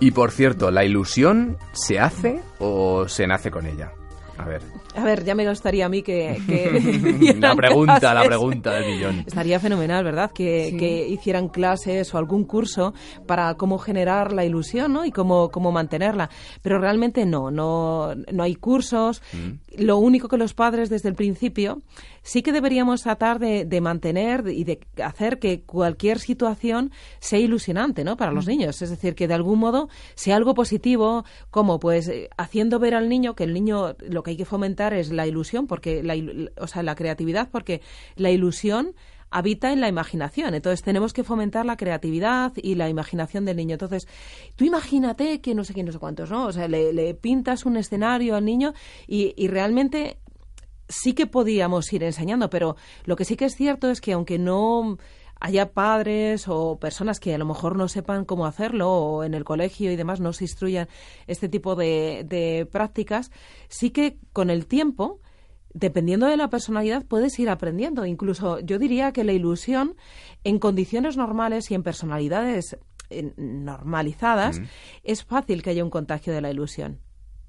Y 0.00 0.10
por 0.10 0.30
cierto, 0.30 0.70
¿la 0.70 0.84
ilusión 0.84 1.56
se 1.72 1.98
hace 1.98 2.42
o 2.58 3.08
se 3.08 3.26
nace 3.26 3.50
con 3.50 3.66
ella? 3.66 3.92
A 4.38 4.46
ver. 4.46 4.62
A 4.96 5.04
ver, 5.04 5.24
ya 5.24 5.34
me 5.34 5.48
gustaría 5.48 5.86
a 5.86 5.88
mí 5.88 6.02
que... 6.02 7.36
la 7.38 7.54
pregunta, 7.54 8.14
la 8.14 8.24
pregunta 8.24 8.72
del 8.72 8.86
millón. 8.86 9.24
Estaría 9.26 9.60
fenomenal, 9.60 10.04
¿verdad? 10.04 10.30
Que, 10.32 11.06
hicieran 11.08 11.48
clases 11.48 12.12
o 12.14 12.18
algún 12.18 12.44
curso 12.44 12.94
para 13.26 13.54
cómo 13.54 13.78
generar 13.78 14.32
la 14.32 14.44
ilusión, 14.44 14.92
¿no? 14.92 15.04
Y 15.04 15.12
cómo, 15.12 15.50
cómo 15.50 15.72
mantenerla. 15.72 16.30
Pero 16.62 16.78
realmente 16.78 17.26
no, 17.26 17.50
no, 17.50 18.14
no 18.14 18.42
hay 18.42 18.54
cursos. 18.56 19.22
Mm. 19.32 19.82
Lo 19.84 19.98
único 19.98 20.28
que 20.28 20.36
los 20.36 20.54
padres 20.54 20.90
desde 20.90 21.08
el 21.08 21.14
principio 21.14 21.82
sí 22.24 22.42
que 22.42 22.52
deberíamos 22.52 23.02
tratar 23.02 23.38
de, 23.38 23.80
mantener 23.80 24.48
y 24.48 24.64
de 24.64 24.80
hacer 25.02 25.38
que 25.38 25.62
cualquier 25.62 26.18
situación 26.18 26.90
sea 27.20 27.38
ilusionante, 27.38 28.02
¿no? 28.02 28.16
Para 28.16 28.32
los 28.32 28.46
mm. 28.46 28.48
niños. 28.48 28.82
Es 28.82 28.90
decir, 28.90 29.14
que 29.14 29.28
de 29.28 29.34
algún 29.34 29.60
modo 29.60 29.88
sea 30.14 30.36
algo 30.36 30.54
positivo, 30.54 31.24
como 31.50 31.78
pues 31.78 32.08
eh, 32.08 32.30
haciendo 32.36 32.78
ver 32.80 32.94
al 32.94 33.08
niño 33.08 33.34
que 33.34 33.44
el 33.44 33.52
niño 33.52 33.94
lo 34.00 34.23
que 34.24 34.32
hay 34.32 34.36
que 34.36 34.44
fomentar 34.44 34.92
es 34.92 35.12
la 35.12 35.26
ilusión, 35.28 35.68
porque 35.68 36.02
la, 36.02 36.16
o 36.60 36.66
sea, 36.66 36.82
la 36.82 36.96
creatividad, 36.96 37.48
porque 37.52 37.80
la 38.16 38.30
ilusión 38.30 38.94
habita 39.30 39.72
en 39.72 39.80
la 39.80 39.88
imaginación. 39.88 40.54
Entonces 40.54 40.82
tenemos 40.82 41.12
que 41.12 41.24
fomentar 41.24 41.66
la 41.66 41.76
creatividad 41.76 42.52
y 42.56 42.76
la 42.76 42.88
imaginación 42.88 43.44
del 43.44 43.56
niño. 43.56 43.74
Entonces, 43.74 44.06
tú 44.54 44.64
imagínate 44.64 45.40
que 45.40 45.54
no 45.54 45.64
sé 45.64 45.74
quién, 45.74 45.86
no 45.86 45.92
sé 45.92 45.98
cuántos, 45.98 46.30
¿no? 46.30 46.46
O 46.46 46.52
sea, 46.52 46.68
le, 46.68 47.14
pintas 47.14 47.66
un 47.66 47.76
escenario 47.76 48.36
al 48.36 48.44
niño 48.44 48.74
y, 49.08 49.34
y, 49.36 49.48
realmente 49.48 50.18
sí 50.88 51.14
que 51.14 51.26
podíamos 51.26 51.92
ir 51.92 52.04
enseñando, 52.04 52.48
pero 52.48 52.76
lo 53.04 53.16
que 53.16 53.24
sí 53.24 53.36
que 53.36 53.46
es 53.46 53.56
cierto 53.56 53.90
es 53.90 54.00
que 54.00 54.12
aunque 54.12 54.38
no 54.38 54.98
haya 55.44 55.72
padres 55.72 56.48
o 56.48 56.78
personas 56.78 57.20
que 57.20 57.34
a 57.34 57.38
lo 57.38 57.44
mejor 57.44 57.76
no 57.76 57.86
sepan 57.86 58.24
cómo 58.24 58.46
hacerlo 58.46 58.90
o 58.90 59.24
en 59.24 59.34
el 59.34 59.44
colegio 59.44 59.92
y 59.92 59.96
demás 59.96 60.18
no 60.18 60.32
se 60.32 60.44
instruyan 60.44 60.88
este 61.26 61.50
tipo 61.50 61.76
de, 61.76 62.24
de 62.26 62.64
prácticas, 62.64 63.30
sí 63.68 63.90
que 63.90 64.16
con 64.32 64.48
el 64.48 64.64
tiempo 64.64 65.20
dependiendo 65.74 66.26
de 66.26 66.36
la 66.36 66.48
personalidad, 66.48 67.04
puedes 67.04 67.36
ir 67.40 67.50
aprendiendo. 67.50 68.06
Incluso 68.06 68.60
yo 68.60 68.78
diría 68.78 69.12
que 69.12 69.24
la 69.24 69.32
ilusión, 69.32 69.96
en 70.44 70.60
condiciones 70.60 71.16
normales 71.16 71.68
y 71.70 71.74
en 71.74 71.82
personalidades 71.82 72.78
eh, 73.10 73.32
normalizadas, 73.36 74.62
es 75.02 75.24
fácil 75.24 75.64
que 75.64 75.70
haya 75.70 75.82
un 75.82 75.90
contagio 75.90 76.32
de 76.32 76.40
la 76.40 76.50
ilusión. 76.52 77.00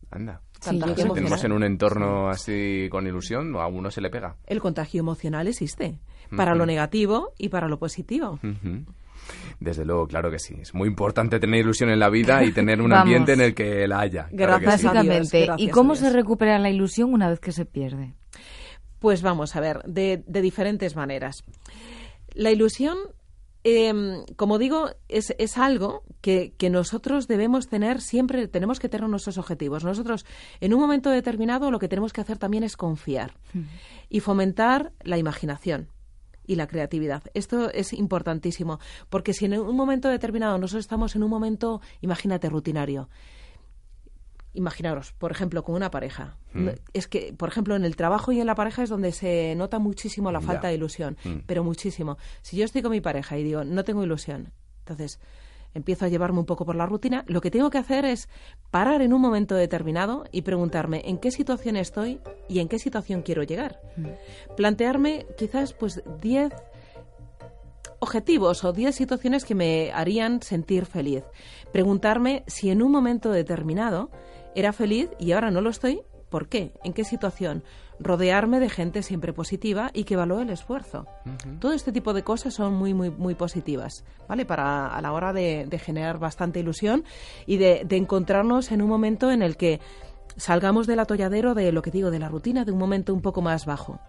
Anda. 0.10 0.42
Si 0.70 0.80
tenemos 1.14 1.44
en 1.44 1.52
un 1.52 1.64
entorno 1.64 2.30
así 2.30 2.88
con 2.90 3.08
ilusión, 3.08 3.56
a 3.56 3.68
uno 3.68 3.92
se 3.92 4.02
le 4.02 4.10
pega. 4.10 4.36
El 4.46 4.60
contagio 4.60 5.00
emocional 5.00 5.48
existe, 5.48 6.00
para 6.36 6.56
lo 6.56 6.66
negativo 6.66 7.34
y 7.38 7.50
para 7.50 7.68
lo 7.68 7.80
positivo. 7.80 8.40
Desde 9.60 9.86
luego, 9.86 10.08
claro 10.08 10.30
que 10.30 10.40
sí. 10.40 10.56
Es 10.62 10.74
muy 10.74 10.88
importante 10.88 11.40
tener 11.40 11.62
ilusión 11.62 11.90
en 11.90 12.00
la 12.00 12.10
vida 12.10 12.44
y 12.44 12.52
tener 12.52 12.82
un 12.82 12.94
ambiente 12.94 13.34
en 13.34 13.42
el 13.42 13.56
que 13.56 13.88
la 13.88 14.02
haya. 14.02 14.30
Básicamente. 14.32 15.48
¿Y 15.58 15.70
cómo 15.70 15.96
se 15.96 16.12
recupera 16.12 16.60
la 16.60 16.70
ilusión 16.70 17.14
una 17.14 17.30
vez 17.30 17.40
que 17.40 17.52
se 17.52 17.66
pierde? 17.66 18.14
Pues 19.00 19.22
vamos 19.22 19.56
a 19.56 19.60
ver, 19.60 19.82
de, 19.86 20.24
de 20.26 20.42
diferentes 20.42 20.96
maneras. 20.96 21.44
La 22.34 22.52
ilusión 22.52 22.98
eh, 23.68 24.24
como 24.36 24.60
digo, 24.60 24.92
es, 25.10 25.34
es 25.40 25.58
algo 25.58 26.04
que, 26.22 26.54
que, 26.56 26.70
nosotros 26.70 27.28
debemos 27.28 27.68
tener 27.68 28.00
siempre, 28.00 28.48
tenemos 28.48 28.80
que 28.80 28.90
tener 28.90 29.10
nuestros 29.10 29.40
objetivos. 29.40 29.84
Nosotros, 29.84 30.24
en 30.62 30.76
un 30.76 30.80
momento 30.80 31.10
determinado, 31.10 31.72
lo 31.72 31.80
que 31.80 31.88
tenemos 31.88 32.14
que 32.14 32.22
hacer 32.22 32.38
también 32.38 32.64
es 32.64 32.78
confiar 32.78 33.34
hmm. 33.56 33.64
y 34.10 34.20
fomentar 34.20 34.94
la 35.02 35.18
imaginación 35.18 35.90
y 36.46 36.58
la 36.58 36.68
creatividad. 36.68 37.24
Esto 37.34 37.72
es 37.72 37.92
importantísimo, 37.94 38.80
porque 39.10 39.34
si 39.34 39.46
en 39.46 39.60
un 39.60 39.76
momento 39.76 40.10
determinado 40.10 40.60
nosotros 40.60 40.86
estamos 40.86 41.16
en 41.16 41.24
un 41.24 41.32
momento, 41.32 41.82
imagínate, 42.02 42.50
rutinario, 42.50 43.10
imaginaros, 44.56 45.14
por 45.14 45.32
ejemplo, 45.32 45.64
con 45.64 45.76
una 45.76 45.92
pareja. 45.92 46.38
Mm. 46.54 46.70
Es 46.94 47.08
que, 47.08 47.34
por 47.38 47.50
ejemplo, 47.50 47.76
en 47.76 47.86
el 47.86 47.96
trabajo 47.96 48.32
y 48.32 48.40
en 48.40 48.48
la 48.48 48.56
pareja 48.56 48.84
es 48.84 48.90
donde 48.90 49.12
se 49.12 49.54
nota 49.56 49.80
muchísimo 49.80 50.32
la 50.32 50.42
falta 50.42 50.70
de 50.70 50.76
ilusión, 50.76 51.18
mm. 51.24 51.40
pero 51.46 51.64
muchísimo. 51.64 52.18
Si 52.42 52.58
yo 52.58 52.66
estoy 52.66 52.82
con 52.82 52.92
mi 52.92 53.02
pareja 53.02 53.38
y 53.38 53.44
digo, 53.44 53.64
no 53.64 53.84
tengo 53.84 54.04
ilusión, 54.04 54.52
entonces 54.80 55.20
empiezo 55.74 56.06
a 56.06 56.08
llevarme 56.08 56.40
un 56.40 56.46
poco 56.46 56.66
por 56.66 56.76
la 56.76 56.86
rutina, 56.86 57.24
lo 57.28 57.42
que 57.42 57.52
tengo 57.52 57.70
que 57.70 57.78
hacer 57.78 58.06
es 58.06 58.30
parar 58.72 59.02
en 59.02 59.14
un 59.14 59.22
momento 59.22 59.56
determinado 59.56 60.24
y 60.32 60.42
preguntarme 60.42 61.04
en 61.06 61.18
qué 61.18 61.32
situación 61.32 61.76
estoy 61.76 62.22
y 62.48 62.60
en 62.60 62.70
qué 62.70 62.80
situación 62.80 63.22
quiero 63.22 63.44
llegar. 63.44 63.82
Mm. 63.98 64.56
Plantearme 64.56 65.28
quizás 65.38 65.74
pues 65.74 66.02
10 66.22 66.54
objetivos 68.00 68.64
o 68.64 68.72
10 68.72 68.96
situaciones 68.96 69.46
que 69.46 69.56
me 69.56 69.92
harían 69.92 70.42
sentir 70.42 70.86
feliz. 70.86 71.24
Preguntarme 71.72 72.44
si 72.48 72.70
en 72.70 72.82
un 72.82 72.92
momento 72.92 73.32
determinado 73.32 74.10
era 74.56 74.74
feliz 74.74 75.10
y 75.20 75.34
ahora 75.34 75.52
no 75.52 75.62
lo 75.62 75.70
estoy, 75.70 76.02
¿por 76.30 76.48
qué? 76.48 76.74
¿En 76.84 76.94
qué 76.94 77.04
situación? 77.04 77.64
Rodearme 78.00 78.60
de 78.60 78.70
gente 78.70 79.04
siempre 79.04 79.32
positiva 79.32 79.92
y 79.94 80.04
que 80.04 80.16
valore 80.16 80.44
el 80.44 80.50
esfuerzo. 80.50 81.06
Todo 81.60 81.74
este 81.74 81.92
tipo 81.92 82.14
de 82.14 82.24
cosas 82.24 82.54
son 82.54 82.74
muy, 82.74 82.94
muy, 82.94 83.10
muy 83.10 83.36
positivas, 83.36 84.04
¿vale? 84.28 84.46
Para 84.46 84.88
a 84.88 85.02
la 85.02 85.14
hora 85.14 85.32
de, 85.32 85.66
de 85.70 85.80
generar 85.80 86.20
bastante 86.20 86.60
ilusión 86.60 87.04
y 87.46 87.58
de, 87.58 87.84
de 87.86 87.98
encontrarnos 87.98 88.72
en 88.72 88.82
un 88.82 88.90
momento 88.90 89.32
en 89.32 89.42
el 89.42 89.56
que 89.56 89.80
salgamos 90.38 90.88
del 90.88 91.00
atolladero 91.00 91.54
de 91.54 91.72
lo 91.72 91.82
que 91.82 91.92
digo, 91.92 92.12
de 92.12 92.20
la 92.20 92.30
rutina, 92.30 92.66
de 92.66 92.72
un 92.72 92.80
momento 92.80 93.14
un 93.14 93.22
poco 93.22 93.42
más 93.42 93.66
bajo. 93.66 94.00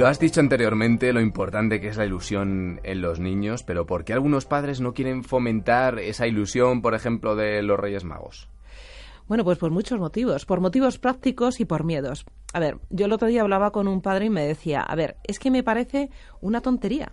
Lo 0.00 0.06
has 0.06 0.18
dicho 0.18 0.40
anteriormente, 0.40 1.12
lo 1.12 1.20
importante 1.20 1.78
que 1.78 1.88
es 1.88 1.98
la 1.98 2.06
ilusión 2.06 2.80
en 2.84 3.02
los 3.02 3.20
niños, 3.20 3.62
pero 3.64 3.84
¿por 3.84 4.06
qué 4.06 4.14
algunos 4.14 4.46
padres 4.46 4.80
no 4.80 4.94
quieren 4.94 5.24
fomentar 5.24 5.98
esa 5.98 6.26
ilusión, 6.26 6.80
por 6.80 6.94
ejemplo, 6.94 7.36
de 7.36 7.62
los 7.62 7.78
Reyes 7.78 8.02
Magos? 8.02 8.48
Bueno, 9.28 9.44
pues 9.44 9.58
por 9.58 9.70
muchos 9.70 10.00
motivos, 10.00 10.46
por 10.46 10.62
motivos 10.62 10.98
prácticos 10.98 11.60
y 11.60 11.66
por 11.66 11.84
miedos. 11.84 12.24
A 12.54 12.60
ver, 12.60 12.78
yo 12.88 13.04
el 13.04 13.12
otro 13.12 13.28
día 13.28 13.42
hablaba 13.42 13.72
con 13.72 13.88
un 13.88 14.00
padre 14.00 14.24
y 14.24 14.30
me 14.30 14.46
decía, 14.46 14.80
a 14.80 14.94
ver, 14.94 15.18
es 15.24 15.38
que 15.38 15.50
me 15.50 15.62
parece 15.62 16.08
una 16.40 16.62
tontería. 16.62 17.12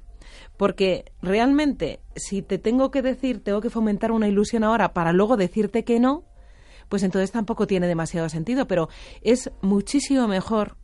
Porque 0.55 1.11
realmente, 1.21 1.99
si 2.15 2.41
te 2.41 2.57
tengo 2.57 2.89
que 2.89 3.01
decir, 3.01 3.43
tengo 3.43 3.59
que 3.59 3.69
fomentar 3.69 4.13
una 4.13 4.29
ilusión 4.29 4.63
ahora 4.63 4.93
para 4.93 5.11
luego 5.11 5.35
decirte 5.35 5.83
que 5.83 5.99
no, 5.99 6.23
pues 6.87 7.03
entonces 7.03 7.33
tampoco 7.33 7.67
tiene 7.67 7.87
demasiado 7.87 8.29
sentido. 8.29 8.65
Pero 8.65 8.87
es 9.21 9.51
muchísimo 9.61 10.25
mejor 10.29 10.77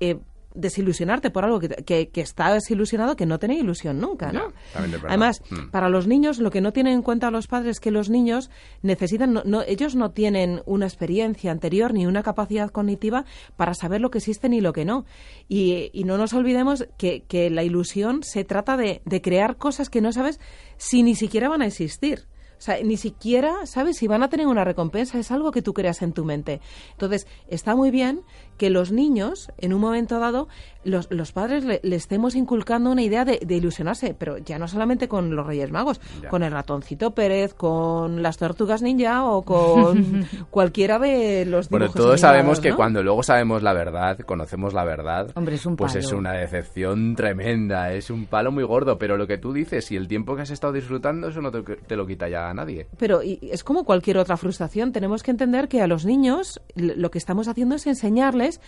eh, 0.00 0.18
desilusionarte 0.54 1.30
por 1.30 1.44
algo 1.44 1.60
que, 1.60 1.68
que, 1.68 2.08
que 2.08 2.20
estás 2.20 2.70
ilusionado 2.70 3.16
que 3.16 3.26
no 3.26 3.38
tener 3.38 3.58
ilusión 3.58 4.00
nunca, 4.00 4.32
¿no? 4.32 4.50
Ya. 4.74 4.98
Además, 5.08 5.42
Mm. 5.50 5.70
para 5.70 5.88
los 5.88 6.06
niños, 6.06 6.38
lo 6.38 6.50
que 6.50 6.60
no 6.60 6.72
tienen 6.72 6.94
en 6.94 7.02
cuenta 7.02 7.30
los 7.30 7.46
padres 7.48 7.72
es 7.72 7.80
que 7.80 7.90
los 7.90 8.08
niños 8.08 8.50
necesitan, 8.82 9.32
no, 9.32 9.42
no- 9.44 9.62
ellos 9.62 9.94
no 9.96 10.12
tienen 10.12 10.62
una 10.64 10.86
experiencia 10.86 11.50
anterior 11.50 11.92
ni 11.92 12.06
una 12.06 12.22
capacidad 12.22 12.70
cognitiva 12.70 13.24
para 13.56 13.74
saber 13.74 14.00
lo 14.00 14.10
que 14.10 14.18
existe 14.18 14.48
ni 14.48 14.60
lo 14.60 14.72
que 14.72 14.84
no. 14.84 15.04
Y, 15.48 15.90
y 15.92 16.04
no 16.04 16.16
nos 16.18 16.32
olvidemos 16.32 16.86
que, 16.98 17.24
que 17.26 17.50
la 17.50 17.64
ilusión 17.64 18.22
se 18.22 18.44
trata 18.44 18.76
de, 18.76 19.02
de 19.04 19.20
crear 19.20 19.56
cosas 19.56 19.90
que 19.90 20.00
no 20.00 20.12
sabes 20.12 20.38
si 20.76 21.02
ni 21.02 21.14
siquiera 21.14 21.48
van 21.48 21.62
a 21.62 21.66
existir. 21.66 22.26
O 22.64 22.66
sea, 22.66 22.78
ni 22.82 22.96
siquiera 22.96 23.66
sabes 23.66 23.98
si 23.98 24.06
van 24.06 24.22
a 24.22 24.30
tener 24.30 24.46
una 24.46 24.64
recompensa, 24.64 25.18
es 25.18 25.30
algo 25.30 25.50
que 25.50 25.60
tú 25.60 25.74
creas 25.74 26.00
en 26.00 26.14
tu 26.14 26.24
mente. 26.24 26.62
Entonces, 26.92 27.26
está 27.46 27.76
muy 27.76 27.90
bien 27.90 28.22
que 28.56 28.70
los 28.70 28.90
niños, 28.90 29.50
en 29.58 29.74
un 29.74 29.82
momento 29.82 30.18
dado, 30.18 30.48
los, 30.82 31.10
los 31.10 31.32
padres 31.32 31.64
le, 31.64 31.80
le 31.82 31.96
estemos 31.96 32.34
inculcando 32.36 32.90
una 32.90 33.02
idea 33.02 33.26
de, 33.26 33.38
de 33.44 33.54
ilusionarse, 33.56 34.14
pero 34.18 34.38
ya 34.38 34.58
no 34.58 34.66
solamente 34.66 35.08
con 35.08 35.36
los 35.36 35.46
Reyes 35.46 35.72
Magos, 35.72 36.00
Ya. 36.22 36.30
con 36.30 36.42
el 36.42 36.52
ratoncito 36.52 37.10
Pérez, 37.14 37.52
con 37.52 38.22
las 38.22 38.38
tortugas 38.38 38.80
ninja 38.80 39.26
o 39.26 39.42
con 39.42 40.24
cualquiera 40.50 40.98
de 40.98 41.44
los 41.44 41.68
Bueno, 41.68 41.86
dibujos 41.86 42.00
todos 42.02 42.20
sabemos 42.20 42.60
que 42.60 42.70
¿no? 42.70 42.76
cuando 42.76 43.02
luego 43.02 43.22
sabemos 43.22 43.62
la 43.62 43.74
verdad, 43.74 44.18
conocemos 44.20 44.72
la 44.72 44.84
verdad, 44.84 45.30
Hombre, 45.34 45.56
es 45.56 45.66
un 45.66 45.76
pues 45.76 45.96
es 45.96 46.12
una 46.12 46.32
decepción 46.32 47.14
tremenda, 47.14 47.92
es 47.92 48.08
un 48.08 48.24
palo 48.24 48.52
muy 48.52 48.64
gordo, 48.64 48.96
pero 48.96 49.18
lo 49.18 49.26
que 49.26 49.36
tú 49.36 49.52
dices, 49.52 49.90
y 49.92 49.96
el 49.96 50.08
tiempo 50.08 50.34
que 50.34 50.42
has 50.42 50.50
estado 50.50 50.72
disfrutando, 50.72 51.28
eso 51.28 51.42
no 51.42 51.50
te, 51.50 51.62
te 51.62 51.96
lo 51.96 52.06
quita 52.06 52.28
ya 52.28 52.53
nadie. 52.54 52.86
Pero 52.98 53.20
es 53.22 53.64
como 53.64 53.84
cualquier 53.84 54.18
otra 54.18 54.36
frustración. 54.36 54.92
Tenemos 54.92 55.22
que 55.22 55.30
entender 55.30 55.68
que 55.68 55.82
a 55.82 55.86
los 55.86 56.04
niños 56.04 56.60
lo 56.74 57.10
que 57.10 57.18
estamos 57.18 57.48
haciendo 57.48 57.74
es 57.74 57.86
enseñarles 57.86 58.60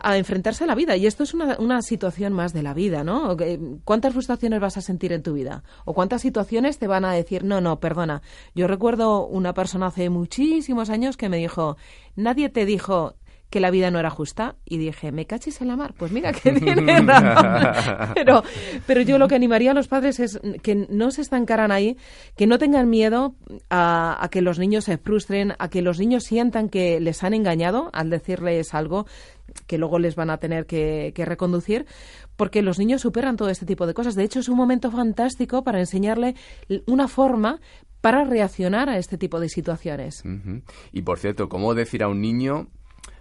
a 0.00 0.16
enfrentarse 0.16 0.64
a 0.64 0.66
la 0.66 0.74
vida. 0.74 0.96
Y 0.96 1.06
esto 1.06 1.22
es 1.22 1.34
una, 1.34 1.56
una 1.58 1.82
situación 1.82 2.32
más 2.32 2.52
de 2.52 2.62
la 2.62 2.74
vida, 2.74 3.04
¿no? 3.04 3.36
¿Cuántas 3.84 4.12
frustraciones 4.12 4.60
vas 4.60 4.76
a 4.76 4.80
sentir 4.80 5.12
en 5.12 5.22
tu 5.22 5.34
vida? 5.34 5.64
¿O 5.84 5.94
cuántas 5.94 6.22
situaciones 6.22 6.78
te 6.78 6.86
van 6.86 7.04
a 7.04 7.12
decir, 7.12 7.44
no, 7.44 7.60
no, 7.60 7.80
perdona? 7.80 8.22
Yo 8.54 8.66
recuerdo 8.66 9.26
una 9.26 9.54
persona 9.54 9.86
hace 9.86 10.08
muchísimos 10.10 10.90
años 10.90 11.16
que 11.16 11.28
me 11.28 11.38
dijo, 11.38 11.76
nadie 12.14 12.48
te 12.48 12.64
dijo 12.64 13.14
que 13.50 13.60
la 13.60 13.70
vida 13.70 13.90
no 13.90 13.98
era 13.98 14.10
justa 14.10 14.56
y 14.64 14.78
dije, 14.78 15.12
me 15.12 15.26
cachis 15.26 15.60
en 15.60 15.68
la 15.68 15.76
mar. 15.76 15.94
Pues 15.96 16.12
mira 16.12 16.32
que 16.32 16.52
tiene 16.60 17.00
razón. 17.00 18.12
Pero, 18.14 18.42
pero 18.86 19.00
yo 19.02 19.18
lo 19.18 19.28
que 19.28 19.34
animaría 19.34 19.70
a 19.70 19.74
los 19.74 19.88
padres 19.88 20.20
es 20.20 20.40
que 20.62 20.86
no 20.90 21.10
se 21.10 21.22
estancaran 21.22 21.72
ahí, 21.72 21.96
que 22.36 22.46
no 22.46 22.58
tengan 22.58 22.88
miedo 22.90 23.34
a, 23.70 24.22
a 24.22 24.28
que 24.28 24.42
los 24.42 24.58
niños 24.58 24.84
se 24.84 24.98
frustren, 24.98 25.54
a 25.58 25.68
que 25.68 25.82
los 25.82 25.98
niños 25.98 26.24
sientan 26.24 26.68
que 26.68 27.00
les 27.00 27.24
han 27.24 27.34
engañado 27.34 27.90
al 27.92 28.10
decirles 28.10 28.74
algo 28.74 29.06
que 29.66 29.78
luego 29.78 29.98
les 29.98 30.14
van 30.14 30.30
a 30.30 30.38
tener 30.38 30.66
que, 30.66 31.12
que 31.14 31.24
reconducir, 31.24 31.86
porque 32.36 32.62
los 32.62 32.78
niños 32.78 33.00
superan 33.00 33.36
todo 33.36 33.48
este 33.48 33.66
tipo 33.66 33.86
de 33.86 33.94
cosas. 33.94 34.14
De 34.14 34.24
hecho, 34.24 34.40
es 34.40 34.48
un 34.48 34.56
momento 34.56 34.90
fantástico 34.90 35.64
para 35.64 35.80
enseñarle 35.80 36.34
una 36.86 37.08
forma 37.08 37.60
para 38.00 38.24
reaccionar 38.24 38.88
a 38.88 38.98
este 38.98 39.18
tipo 39.18 39.40
de 39.40 39.48
situaciones. 39.48 40.22
Y 40.92 41.02
por 41.02 41.18
cierto, 41.18 41.48
¿cómo 41.48 41.74
decir 41.74 42.02
a 42.02 42.08
un 42.08 42.20
niño? 42.20 42.68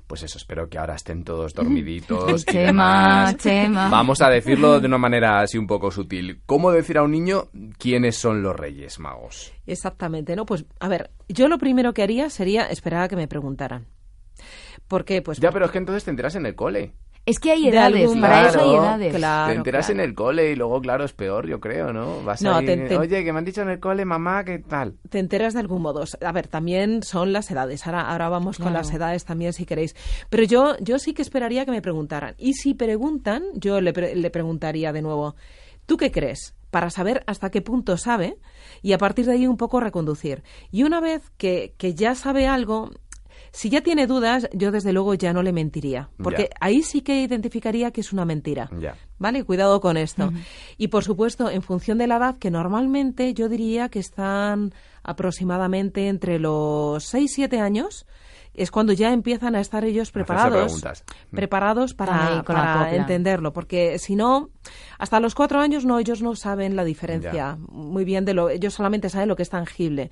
Pues 0.07 0.23
eso, 0.23 0.37
espero 0.37 0.69
que 0.69 0.77
ahora 0.77 0.95
estén 0.95 1.23
todos 1.25 1.53
dormiditos. 1.53 2.41
y 2.43 2.45
Chema, 2.45 3.25
demás. 3.25 3.37
Chema. 3.37 3.89
Vamos 3.89 4.21
a 4.21 4.29
decirlo 4.29 4.79
de 4.79 4.87
una 4.87 4.97
manera 4.97 5.41
así 5.41 5.57
un 5.57 5.67
poco 5.67 5.91
sutil. 5.91 6.41
¿Cómo 6.45 6.71
decir 6.71 6.97
a 6.97 7.03
un 7.03 7.11
niño 7.11 7.49
quiénes 7.77 8.15
son 8.17 8.41
los 8.41 8.55
Reyes 8.55 8.99
Magos? 8.99 9.51
Exactamente, 9.65 10.35
¿no? 10.37 10.45
Pues, 10.45 10.65
a 10.79 10.87
ver, 10.87 11.11
yo 11.27 11.49
lo 11.49 11.57
primero 11.57 11.93
que 11.93 12.03
haría 12.03 12.29
sería 12.29 12.65
esperar 12.67 13.03
a 13.03 13.07
que 13.09 13.17
me 13.17 13.27
preguntaran. 13.27 13.85
¿Por 14.87 15.03
qué? 15.03 15.21
Pues 15.21 15.39
Ya, 15.39 15.51
pero 15.51 15.65
es 15.65 15.71
que 15.71 15.77
entonces 15.79 16.05
te 16.05 16.11
enteras 16.11 16.35
en 16.35 16.45
el 16.45 16.55
cole. 16.55 16.93
Es 17.27 17.39
que 17.39 17.51
hay 17.51 17.63
De 17.63 17.69
edades, 17.71 18.01
algún 18.03 18.21
para 18.21 18.47
eso 18.47 18.59
hay 18.61 18.73
edades. 18.75 19.15
claro. 19.15 19.51
te 19.51 19.57
enteras 19.57 19.85
claro. 19.87 20.01
en 20.01 20.09
el 20.09 20.15
cole 20.15 20.51
y 20.51 20.55
luego, 20.55 20.79
claro, 20.81 21.03
es 21.03 21.11
peor, 21.11 21.45
yo 21.45 21.59
creo, 21.59 21.91
¿no? 21.91 22.21
Vas 22.23 22.41
No, 22.41 22.55
ahí, 22.55 22.65
te- 22.65 22.77
te- 22.77 22.97
oye, 22.97 23.23
que 23.25 23.33
me 23.33 23.39
han 23.39 23.43
dicho 23.45 23.61
en 23.61 23.69
el 23.69 23.81
cole, 23.81 24.05
mamá, 24.05 24.45
¿qué 24.45 24.59
tal? 24.59 24.95
te 25.09 25.19
enteras 25.19 25.53
de 25.53 25.59
algún 25.59 25.81
modo. 25.81 26.05
A 26.25 26.31
ver, 26.31 26.47
también 26.47 27.03
son 27.03 27.33
las 27.33 27.51
edades. 27.51 27.85
Ahora, 27.85 28.09
ahora 28.09 28.29
vamos 28.29 28.55
con 28.57 28.67
Claro. 28.69 28.77
las 28.79 28.93
edades 28.93 29.25
también, 29.25 29.51
si 29.51 29.65
queréis. 29.65 29.93
Pero 30.29 30.43
yo, 30.43 30.77
yo 30.79 30.99
sí 30.99 31.13
que 31.13 31.21
esperaría 31.21 31.65
que 31.65 31.71
me 31.71 31.81
preguntaran. 31.81 32.33
Y 32.37 32.53
si 32.53 32.73
preguntan, 32.73 33.43
yo 33.55 33.81
le, 33.81 33.91
pre- 33.91 34.15
le 34.15 34.29
preguntaría 34.29 34.93
de 34.93 35.01
nuevo, 35.01 35.35
¿tú 35.85 35.97
qué 35.97 36.11
crees? 36.11 36.55
Para 36.71 36.89
saber 36.89 37.23
hasta 37.27 37.49
qué 37.49 37.61
punto 37.61 37.97
sabe 37.97 38.37
y 38.81 38.93
a 38.93 38.97
partir 38.97 39.25
de 39.25 39.33
ahí 39.33 39.47
un 39.47 39.57
poco 39.57 39.79
reconducir. 39.81 40.43
Y 40.71 40.83
una 40.83 40.99
vez 41.01 41.29
que, 41.37 41.73
que 41.77 41.93
ya 41.93 42.15
sabe 42.15 42.47
algo, 42.47 42.91
si 43.51 43.69
ya 43.69 43.81
tiene 43.81 44.07
dudas, 44.07 44.49
yo 44.53 44.71
desde 44.71 44.93
luego 44.93 45.13
ya 45.13 45.33
no 45.33 45.43
le 45.43 45.51
mentiría. 45.53 46.09
Porque 46.21 46.43
Ya. 46.43 46.57
ahí 46.59 46.81
sí 46.83 47.01
que 47.01 47.21
identificaría 47.21 47.91
que 47.91 48.01
es 48.01 48.13
una 48.13 48.25
mentira. 48.25 48.69
Ya. 48.79 48.95
¿Vale? 49.19 49.43
Cuidado 49.43 49.81
con 49.81 49.97
esto. 49.97 50.31
Y 50.77 50.89
por 50.89 51.03
supuesto, 51.03 51.49
en 51.49 51.61
función 51.61 51.97
de 51.97 52.07
la 52.07 52.17
edad, 52.17 52.37
que 52.37 52.51
normalmente 52.51 53.33
yo 53.33 53.49
diría 53.49 53.89
que 53.89 53.99
están 53.99 54.73
aproximadamente 55.03 56.07
entre 56.07 56.39
los 56.39 57.03
6 57.05 57.31
7 57.33 57.59
años, 57.59 58.05
es 58.57 58.71
cuando 58.71 58.91
ya 58.91 59.13
empiezan 59.13 59.55
a 59.55 59.61
estar 59.61 59.85
ellos 59.85 60.11
preparados. 60.11 60.63
preguntas. 60.63 61.03
Preparados 61.31 61.93
para, 61.93 62.93
entenderlo. 62.93 63.53
Porque 63.53 63.99
si 63.99 64.15
no, 64.15 64.49
hasta 64.97 65.19
los 65.19 65.35
cuatro 65.35 65.59
años 65.59 65.85
no, 65.85 65.99
ellos 65.99 66.21
no 66.21 66.35
saben 66.35 66.75
la 66.75 66.83
diferencia 66.83 67.31
Ya. 67.31 67.57
muy 67.69 68.03
bien 68.03 68.25
de 68.25 68.33
lo, 68.33 68.49
ellos 68.49 68.73
solamente 68.73 69.09
saben 69.09 69.27
lo 69.27 69.35
que 69.35 69.43
es 69.43 69.49
tangible. 69.49 70.11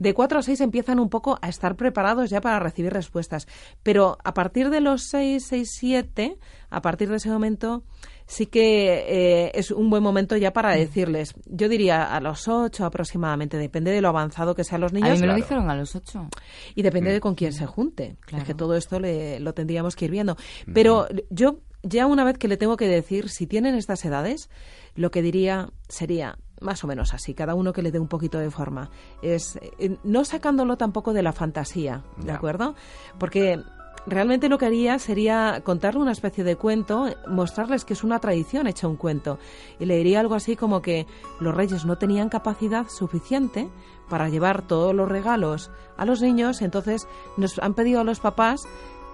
De 0.00 0.14
cuatro 0.14 0.38
a 0.38 0.42
seis 0.42 0.60
empiezan 0.62 0.98
un 0.98 1.10
poco 1.10 1.38
a 1.42 1.48
estar 1.48 1.76
preparados 1.76 2.30
ya 2.30 2.40
para 2.40 2.58
recibir 2.58 2.92
respuestas. 2.92 3.46
Pero 3.82 4.16
a 4.24 4.32
partir 4.34 4.70
de 4.70 4.80
los 4.80 5.02
seis, 5.02 5.44
seis, 5.46 5.70
siete, 5.78 6.38
a 6.70 6.80
partir 6.80 7.10
de 7.10 7.16
ese 7.16 7.28
momento, 7.28 7.84
sí 8.26 8.46
que 8.46 9.46
eh, 9.46 9.52
es 9.54 9.70
un 9.70 9.90
buen 9.90 10.02
momento 10.02 10.36
ya 10.36 10.52
para 10.52 10.72
decirles. 10.74 11.34
Yo 11.46 11.68
diría 11.68 12.14
a 12.14 12.20
los 12.20 12.48
ocho 12.48 12.84
aproximadamente, 12.84 13.56
depende 13.58 13.90
de 13.90 14.00
lo 14.00 14.08
avanzado 14.08 14.54
que 14.54 14.64
sean 14.64 14.80
los 14.80 14.92
A 14.92 14.94
niños 14.94 15.10
mí 15.12 15.20
me 15.20 15.26
lo 15.26 15.32
Claro. 15.34 15.36
dijeron 15.44 15.70
a 15.70 15.74
los 15.76 15.94
ocho. 15.96 16.28
y 16.74 16.82
depende 16.82 17.12
de 17.12 17.20
con 17.20 17.34
quién 17.34 17.52
se 17.52 17.66
junte. 17.66 18.16
Claro. 18.20 18.42
Es 18.42 18.46
que 18.46 18.54
todo 18.54 18.76
esto 18.76 18.98
le- 19.00 19.40
lo 19.40 19.52
tendríamos 19.54 19.96
que 19.96 20.04
ir 20.06 20.10
viendo. 20.10 20.36
Pero 20.72 21.06
yo, 21.30 21.58
ya 21.82 22.06
una 22.06 22.24
vez 22.24 22.38
que 22.38 22.48
le 22.48 22.56
tengo 22.56 22.76
que 22.76 22.88
decir, 22.88 23.28
si 23.28 23.46
tienen 23.46 23.74
estas 23.74 24.04
edades, 24.04 24.48
lo 24.94 25.10
que 25.10 25.22
diría 25.22 25.70
sería 25.88 26.38
más 26.60 26.84
o 26.84 26.86
menos 26.86 27.12
así, 27.12 27.34
cada 27.34 27.54
uno 27.56 27.72
que 27.72 27.82
le 27.82 27.90
dé 27.90 27.98
un 27.98 28.06
poquito 28.06 28.38
de 28.38 28.50
forma. 28.50 28.88
Es 29.20 29.58
eh, 29.78 29.96
no 30.04 30.24
sacándolo 30.24 30.76
tampoco 30.76 31.12
de 31.12 31.22
la 31.22 31.32
fantasía, 31.32 32.04
¿de 32.18 32.30
acuerdo? 32.30 32.76
Porque 33.18 33.58
realmente 34.06 34.48
lo 34.48 34.58
que 34.58 34.66
haría 34.66 34.98
sería 34.98 35.62
contarle 35.64 36.00
una 36.00 36.12
especie 36.12 36.44
de 36.44 36.56
cuento, 36.56 37.06
mostrarles 37.28 37.84
que 37.84 37.92
es 37.92 38.04
una 38.04 38.18
tradición 38.18 38.66
hecha 38.66 38.88
un 38.88 38.96
cuento. 38.96 39.38
Y 39.78 39.86
le 39.86 39.96
diría 39.96 40.20
algo 40.20 40.34
así 40.34 40.56
como 40.56 40.82
que 40.82 41.06
los 41.40 41.54
reyes 41.54 41.84
no 41.84 41.98
tenían 41.98 42.28
capacidad 42.28 42.88
suficiente 42.88 43.68
para 44.08 44.28
llevar 44.28 44.62
todos 44.62 44.94
los 44.94 45.08
regalos 45.08 45.70
a 45.96 46.04
los 46.04 46.20
niños, 46.20 46.62
entonces 46.62 47.06
nos 47.36 47.58
han 47.58 47.74
pedido 47.74 48.00
a 48.00 48.04
los 48.04 48.20
papás 48.20 48.62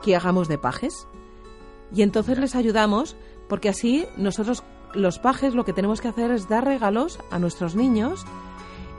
que 0.02 0.16
hagamos 0.16 0.48
de 0.48 0.58
pajes. 0.58 1.06
Y 1.94 2.02
entonces 2.02 2.38
les 2.38 2.54
ayudamos 2.54 3.16
porque 3.48 3.68
así 3.68 4.06
nosotros 4.16 4.62
los 4.94 5.18
pajes 5.18 5.54
lo 5.54 5.64
que 5.64 5.72
tenemos 5.72 6.00
que 6.00 6.08
hacer 6.08 6.30
es 6.30 6.48
dar 6.48 6.64
regalos 6.64 7.18
a 7.30 7.38
nuestros 7.38 7.74
niños 7.74 8.24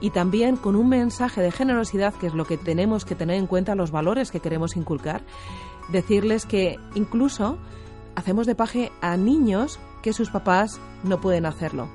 y 0.01 0.12
también 0.12 0.55
con 0.55 0.75
un 0.75 0.88
mensaje 0.88 1.41
de 1.41 1.51
generosidad, 1.51 2.13
que 2.13 2.27
es 2.27 2.34
lo 2.34 2.46
que 2.46 2.58
tenemos 2.58 3.05
que 3.05 3.15
tener 3.15 3.38
en 3.38 3.48
cuenta, 3.48 3.75
los 3.75 3.91
valores 3.91 4.31
que 4.31 4.39
queremos 4.39 4.77
inculcar, 4.77 5.22
decirles 5.91 6.46
que 6.46 6.77
incluso 6.96 7.58
hacemos 8.15 8.46
de 8.48 8.55
paje 8.55 8.91
a 9.01 9.17
niños 9.17 9.79
que 10.01 10.13
sus 10.13 10.29
papás 10.29 10.79
no 11.03 11.19
pueden 11.22 11.46
hacerlo. 11.46 11.88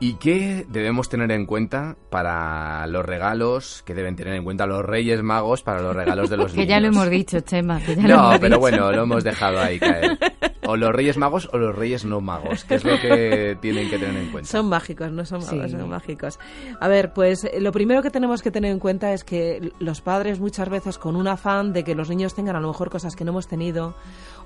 ¿Y 0.00 0.16
qué 0.16 0.66
debemos 0.68 1.08
tener 1.08 1.30
en 1.32 1.46
cuenta 1.46 1.96
para 2.10 2.86
los 2.88 3.06
regalos 3.06 3.82
que 3.86 3.94
deben 3.94 4.16
tener 4.16 4.34
en 4.34 4.44
cuenta 4.44 4.66
los 4.66 4.84
Reyes 4.84 5.22
Magos 5.22 5.62
para 5.62 5.80
los 5.80 5.96
regalos 5.96 6.28
de 6.28 6.36
los 6.36 6.52
niños? 6.52 6.62
Que 6.66 6.70
ya 6.70 6.78
lo 6.78 6.88
hemos 6.88 7.08
dicho, 7.08 7.40
Chema. 7.40 7.80
no, 8.06 8.32
pero 8.38 8.58
bueno, 8.58 8.92
lo 8.92 9.04
hemos 9.04 9.24
dejado 9.24 9.60
ahí 9.60 9.78
caer. 9.78 10.18
O 10.66 10.76
los 10.76 10.92
Reyes 10.92 11.16
Magos 11.16 11.48
o 11.52 11.58
los 11.58 11.74
Reyes 11.74 12.04
no 12.04 12.20
magos, 12.20 12.64
que 12.64 12.76
es 12.76 12.84
lo 12.84 12.98
que 13.00 13.56
tienen 13.60 13.90
que 13.90 13.98
tener 13.98 14.16
en 14.16 14.30
cuenta. 14.30 14.50
Son 14.50 14.68
mágicos, 14.68 15.12
no 15.12 15.24
son 15.24 15.44
magos, 15.44 15.70
son 15.70 15.88
mágicos. 15.88 16.38
A 16.80 16.88
ver, 16.88 17.12
pues 17.12 17.48
lo 17.58 17.72
primero 17.72 18.02
que 18.02 18.10
tenemos 18.10 18.42
que 18.42 18.50
tener 18.50 18.70
en 18.70 18.78
cuenta 18.78 19.12
es 19.12 19.24
que 19.24 19.72
los 19.78 20.00
padres 20.00 20.40
muchas 20.40 20.68
veces 20.68 20.98
con 20.98 21.16
un 21.16 21.28
afán 21.28 21.72
de 21.72 21.84
que 21.84 21.94
los 21.94 22.08
niños 22.08 22.34
tengan 22.34 22.56
a 22.56 22.60
lo 22.60 22.68
mejor 22.68 22.90
cosas 22.90 23.16
que 23.16 23.24
no 23.24 23.32
hemos 23.32 23.48
tenido 23.48 23.94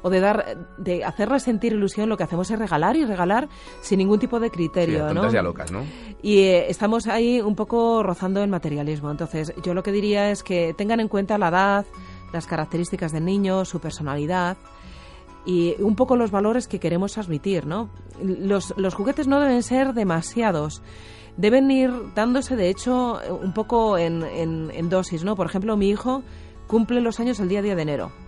o 0.03 0.11
de 0.11 0.21
dar 0.21 0.59
de 0.77 1.05
hacerles 1.05 1.43
sentir 1.43 1.73
ilusión, 1.73 2.09
lo 2.09 2.17
que 2.17 2.25
hacemos 2.25 2.51
es 2.51 2.59
regalar 2.59 2.97
y 2.97 3.05
regalar 3.05 3.49
sin 3.81 3.99
ningún 3.99 4.19
tipo 4.19 4.41
de 4.41 4.51
criterio, 4.51 5.13
¿no? 5.13 5.31
ya 5.31 5.43
locas, 5.43 5.73
¿no? 5.73 5.85
Y 6.23 6.39
eh, 6.39 6.71
estamos 6.71 7.07
ahí 7.07 7.41
un 7.41 7.55
poco 7.55 8.03
rozando 8.03 8.43
el 8.43 8.51
materialismo. 8.51 9.11
Entonces, 9.11 9.53
yo 9.63 9.75
lo 9.75 9.83
que 9.83 9.93
diría 9.93 10.31
es 10.31 10.43
que 10.43 10.75
tengan 10.77 11.01
en 11.01 11.09
cuenta 11.09 11.39
la 11.39 11.49
edad, 11.49 11.87
las 12.33 12.47
características 12.47 13.13
del 13.13 13.25
niño, 13.25 13.65
su 13.65 13.81
personalidad 13.81 14.57
y 15.49 15.75
un 15.81 15.97
poco 15.97 16.14
los 16.14 16.31
valores 16.31 16.69
que 16.69 16.78
queremos 16.78 17.12
transmitir, 17.12 17.64
¿no? 17.64 17.88
Los, 18.23 18.75
los 18.76 18.93
juguetes 18.93 19.26
no 19.26 19.40
deben 19.40 19.62
ser 19.62 19.95
demasiados 19.95 20.83
deben 21.38 21.71
ir 21.71 21.90
dándose, 22.14 22.57
de 22.57 22.69
hecho, 22.69 23.21
un 23.31 23.55
poco 23.55 23.97
en, 23.97 24.25
en, 24.25 24.71
en, 24.75 24.88
dosis, 24.88 25.23
¿no? 25.25 25.37
Por 25.37 25.47
ejemplo, 25.47 25.76
mi 25.76 25.88
hijo 25.88 26.23
cumple 26.67 27.00
los 27.00 27.21
años 27.21 27.38
el 27.38 27.49
día 27.49 27.62
10 27.62 27.76
de 27.76 27.83
enero 27.83 28.28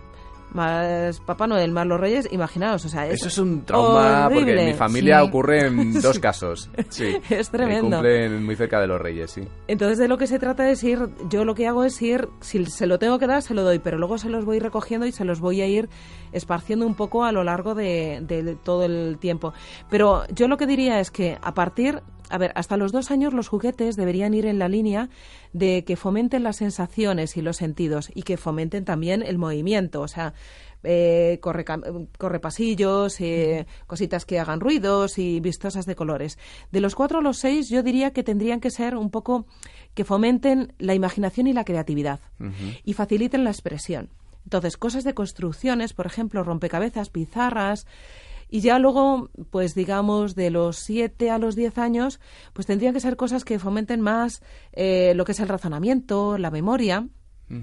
más 0.53 1.19
Papá 1.21 1.47
Noel, 1.47 1.71
más 1.71 1.85
los 1.87 1.99
Reyes, 1.99 2.27
imaginaos, 2.31 2.85
o 2.85 2.89
sea, 2.89 3.07
Eso 3.07 3.27
es 3.27 3.37
un 3.37 3.63
trauma 3.63 4.29
porque 4.31 4.59
en 4.59 4.67
mi 4.67 4.73
familia 4.73 5.23
ocurre 5.23 5.67
en 5.67 5.93
dos 6.01 6.19
casos. 6.19 6.69
Sí. 6.89 7.17
es 7.29 7.49
tremendo. 7.49 7.97
cumplen 7.97 8.43
muy 8.43 8.55
cerca 8.55 8.79
de 8.79 8.87
los 8.87 8.99
Reyes, 8.99 9.31
sí. 9.31 9.47
Entonces 9.67 9.97
de 9.97 10.07
lo 10.07 10.17
que 10.17 10.27
se 10.27 10.39
trata 10.39 10.69
es 10.69 10.83
ir, 10.83 11.09
yo 11.29 11.45
lo 11.45 11.55
que 11.55 11.67
hago 11.67 11.83
es 11.83 12.01
ir, 12.01 12.27
si 12.41 12.65
se 12.65 12.87
lo 12.87 12.99
tengo 12.99 13.19
que 13.19 13.27
dar, 13.27 13.41
se 13.41 13.53
lo 13.53 13.63
doy, 13.63 13.79
pero 13.79 13.97
luego 13.97 14.17
se 14.17 14.29
los 14.29 14.45
voy 14.45 14.59
recogiendo 14.59 15.05
y 15.05 15.11
se 15.11 15.25
los 15.25 15.39
voy 15.39 15.61
a 15.61 15.67
ir 15.67 15.89
esparciendo 16.31 16.85
un 16.85 16.95
poco 16.95 17.23
a 17.23 17.31
lo 17.31 17.43
largo 17.43 17.75
de, 17.75 18.21
de 18.21 18.55
todo 18.55 18.85
el 18.85 19.17
tiempo. 19.19 19.53
Pero 19.89 20.23
yo 20.33 20.47
lo 20.47 20.57
que 20.57 20.67
diría 20.67 20.99
es 20.99 21.11
que 21.11 21.37
a 21.41 21.53
partir 21.53 22.01
a 22.31 22.37
ver, 22.37 22.51
hasta 22.55 22.77
los 22.77 22.91
dos 22.91 23.11
años 23.11 23.33
los 23.33 23.47
juguetes 23.47 23.95
deberían 23.95 24.33
ir 24.33 24.45
en 24.45 24.57
la 24.59 24.69
línea 24.69 25.09
de 25.53 25.83
que 25.83 25.95
fomenten 25.95 26.43
las 26.43 26.57
sensaciones 26.57 27.37
y 27.37 27.41
los 27.41 27.57
sentidos 27.57 28.09
y 28.13 28.23
que 28.23 28.37
fomenten 28.37 28.85
también 28.85 29.21
el 29.21 29.37
movimiento, 29.37 30.01
o 30.01 30.07
sea, 30.07 30.33
eh, 30.83 31.37
corre, 31.41 31.63
corre, 32.17 32.39
pasillos, 32.39 33.21
eh, 33.21 33.67
cositas 33.85 34.25
que 34.25 34.39
hagan 34.39 34.59
ruidos 34.59 35.19
y 35.19 35.39
vistosas 35.39 35.85
de 35.85 35.95
colores. 35.95 36.39
De 36.71 36.81
los 36.81 36.95
cuatro 36.95 37.19
a 37.19 37.21
los 37.21 37.37
seis 37.37 37.69
yo 37.69 37.83
diría 37.83 38.11
que 38.11 38.23
tendrían 38.23 38.59
que 38.59 38.71
ser 38.71 38.95
un 38.95 39.11
poco 39.11 39.45
que 39.93 40.05
fomenten 40.05 40.73
la 40.79 40.95
imaginación 40.95 41.47
y 41.47 41.53
la 41.53 41.65
creatividad 41.65 42.19
y 42.83 42.93
faciliten 42.93 43.43
la 43.43 43.51
expresión. 43.51 44.09
Entonces, 44.45 44.77
cosas 44.77 45.03
de 45.03 45.13
construcciones, 45.13 45.93
por 45.93 46.07
ejemplo, 46.07 46.43
rompecabezas, 46.43 47.09
pizarras, 47.09 47.85
y 48.51 48.59
ya 48.59 48.77
luego, 48.77 49.29
pues 49.49 49.73
digamos, 49.73 50.35
de 50.35 50.51
los 50.51 50.77
7 50.77 51.31
a 51.31 51.37
los 51.37 51.55
10 51.55 51.77
años, 51.77 52.19
pues 52.51 52.67
tendrían 52.67 52.93
que 52.93 52.99
ser 52.99 53.15
cosas 53.15 53.45
que 53.45 53.59
fomenten 53.59 54.01
más 54.01 54.43
eh, 54.73 55.13
lo 55.15 55.23
que 55.23 55.31
es 55.31 55.39
el 55.39 55.47
razonamiento, 55.47 56.37
la 56.37 56.51
memoria. 56.51 57.07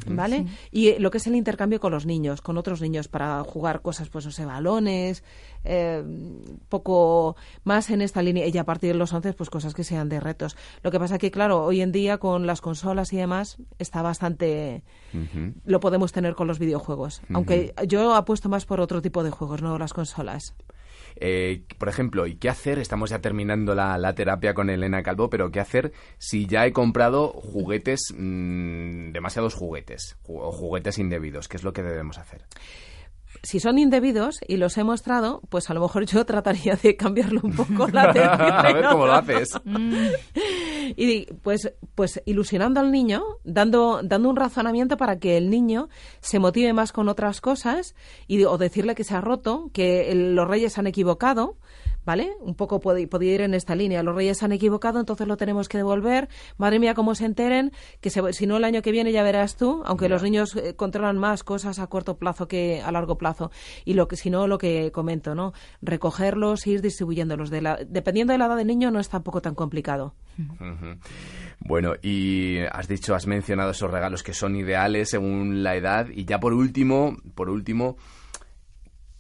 ¿Vale? 0.07 0.47
Y 0.71 0.99
lo 0.99 1.11
que 1.11 1.19
es 1.19 1.27
el 1.27 1.35
intercambio 1.35 1.81
con 1.81 1.93
los 1.93 2.07
niños, 2.07 2.41
con 2.41 2.59
otros 2.59 2.81
niños, 2.81 3.09
para 3.09 3.43
jugar 3.45 3.83
cosas, 3.83 4.09
pues, 4.09 4.25
no 4.25 4.31
sé, 4.31 4.45
balones, 4.45 5.25
eh, 5.65 6.03
poco 6.69 7.37
más 7.65 7.91
en 7.91 8.03
esta 8.03 8.23
línea. 8.23 8.47
Y 8.47 8.59
a 8.59 8.65
partir 8.65 8.93
de 8.93 8.99
los 8.99 9.13
11, 9.13 9.33
pues 9.33 9.51
cosas 9.51 9.75
que 9.75 9.85
sean 9.85 10.09
de 10.09 10.21
retos. 10.21 10.57
Lo 10.83 10.91
que 10.91 10.99
pasa 10.99 11.19
que, 11.19 11.31
claro, 11.31 11.65
hoy 11.65 11.81
en 11.81 11.93
día 11.93 12.19
con 12.19 12.47
las 12.47 12.61
consolas 12.61 13.13
y 13.13 13.17
demás, 13.17 13.59
está 13.79 14.03
bastante. 14.03 14.83
Lo 15.65 15.81
podemos 15.81 16.13
tener 16.13 16.35
con 16.35 16.47
los 16.47 16.59
videojuegos. 16.59 17.23
Aunque 17.33 17.75
yo 17.87 18.15
apuesto 18.15 18.49
más 18.49 18.67
por 18.67 18.81
otro 18.81 19.03
tipo 19.03 19.23
de 19.23 19.31
juegos, 19.31 19.63
no 19.63 19.79
las 19.79 19.93
consolas. 19.93 20.55
Eh, 21.17 21.63
por 21.79 21.89
ejemplo, 21.89 22.27
¿y 22.27 22.37
qué 22.37 22.49
hacer? 22.49 22.79
Estamos 22.79 23.11
ya 23.11 23.21
terminando 23.21 23.75
la, 23.75 24.15
terapia 24.15 24.55
con 24.55 24.71
Elena 24.71 25.03
Calvo, 25.03 25.29
pero 25.31 25.51
¿qué 25.51 25.61
hacer 25.61 25.93
si 26.19 26.47
ya 26.47 26.67
he 26.67 26.73
comprado 26.73 27.29
juguetes, 27.29 28.15
mm, 28.17 29.13
demasiados 29.13 29.55
juguetes, 29.55 30.17
o 30.25 30.51
juguetes 30.53 30.99
indebidos? 30.99 31.49
¿Qué 31.49 31.57
es 31.57 31.65
lo 31.65 31.73
que 31.73 31.83
debemos 31.83 32.19
hacer? 32.19 32.43
Si 33.43 33.61
son 33.61 33.79
indebidos 33.79 34.39
y 34.47 34.57
los 34.57 34.77
he 34.79 34.85
mostrado, 34.85 35.41
pues 35.49 35.71
a 35.71 35.75
lo 35.75 35.81
mejor 35.81 36.07
yo 36.07 36.25
trataría 36.25 36.77
de 36.77 36.97
cambiarlo 36.97 37.41
un 37.43 37.55
poco 37.55 37.89
la 37.89 38.03
a 38.11 38.73
ver 38.73 38.85
cómo 38.89 39.07
lo 39.07 39.13
haces. 39.13 39.51
y 40.97 41.27
pues, 41.43 41.73
pues 41.95 42.23
ilusionando 42.27 42.81
al 42.81 42.91
niño, 42.91 43.23
dando, 43.45 44.01
dando 44.03 44.31
un 44.31 44.37
razonamiento 44.37 44.97
para 44.97 45.19
que 45.19 45.37
el 45.37 45.51
niño 45.51 45.89
se 46.21 46.39
motive 46.39 46.73
más 46.73 46.93
con 46.93 47.09
otras 47.09 47.41
cosas 47.41 47.95
y, 48.27 48.45
o 48.45 48.59
decirle 48.59 48.95
que 48.95 49.05
se 49.05 49.15
ha 49.15 49.21
roto, 49.21 49.71
que 49.73 50.15
los 50.15 50.49
reyes 50.49 50.79
han 50.79 50.87
equivocado, 50.87 51.57
¿vale? 52.09 52.33
Un 52.41 52.55
poco 52.55 52.81
podía 52.81 53.35
ir 53.35 53.43
en 53.43 53.53
esta 53.53 53.75
línea. 53.75 54.03
Los 54.03 54.15
reyes 54.15 54.43
han 54.43 54.53
equivocado, 54.53 54.99
entonces 54.99 55.29
lo 55.29 55.37
tenemos 55.37 55.69
que 55.69 55.77
devolver. 55.77 56.31
Madre 56.57 56.79
mía, 56.79 56.95
cómo 56.95 57.15
se 57.15 57.27
enteren, 57.27 57.71
que 58.01 58.09
si 58.09 58.47
no 58.47 58.57
el 58.57 58.65
año 58.65 58.81
que 58.81 58.93
viene 58.93 59.13
ya 59.13 59.23
verás 59.23 59.57
tú, 59.57 59.83
aunque 59.85 60.09
los 60.09 60.23
niños 60.23 60.57
eh, 60.57 60.75
controlan 60.75 61.19
más 61.19 61.45
cosas 61.45 61.79
a 61.79 61.87
corto 61.89 62.17
plazo 62.17 62.49
que 62.49 62.81
a 62.81 62.91
largo 62.93 63.19
plazo. 63.19 63.51
Y 63.85 63.93
lo 63.93 64.09
que 64.09 64.17
si 64.17 64.31
no, 64.31 64.47
lo 64.47 64.57
que 64.57 64.91
comento, 64.91 65.35
¿no? 65.35 65.53
Recogerlos, 65.83 66.67
ir 66.67 66.81
distribuyéndolos. 66.81 67.51
De 67.51 67.61
la, 67.61 67.77
dependiendo 67.87 68.33
de 68.33 68.39
la 68.39 68.47
edad 68.47 68.57
del 68.57 68.69
niño, 68.69 68.91
no 68.91 69.01
es 69.01 69.11
tampoco 69.11 69.43
tan 69.43 69.55
complicado. 69.55 70.15
Bueno, 71.61 71.93
y 72.01 72.61
has 72.73 72.89
dicho, 72.89 73.15
has 73.15 73.27
mencionado 73.27 73.73
esos 73.73 73.91
regalos 73.91 74.23
que 74.23 74.33
son 74.33 74.57
ideales 74.57 75.11
según 75.11 75.63
la 75.63 75.77
edad. 75.77 76.09
Y 76.09 76.25
ya 76.25 76.41
por 76.41 76.55
último, 76.55 77.19
por 77.35 77.51
último, 77.51 77.99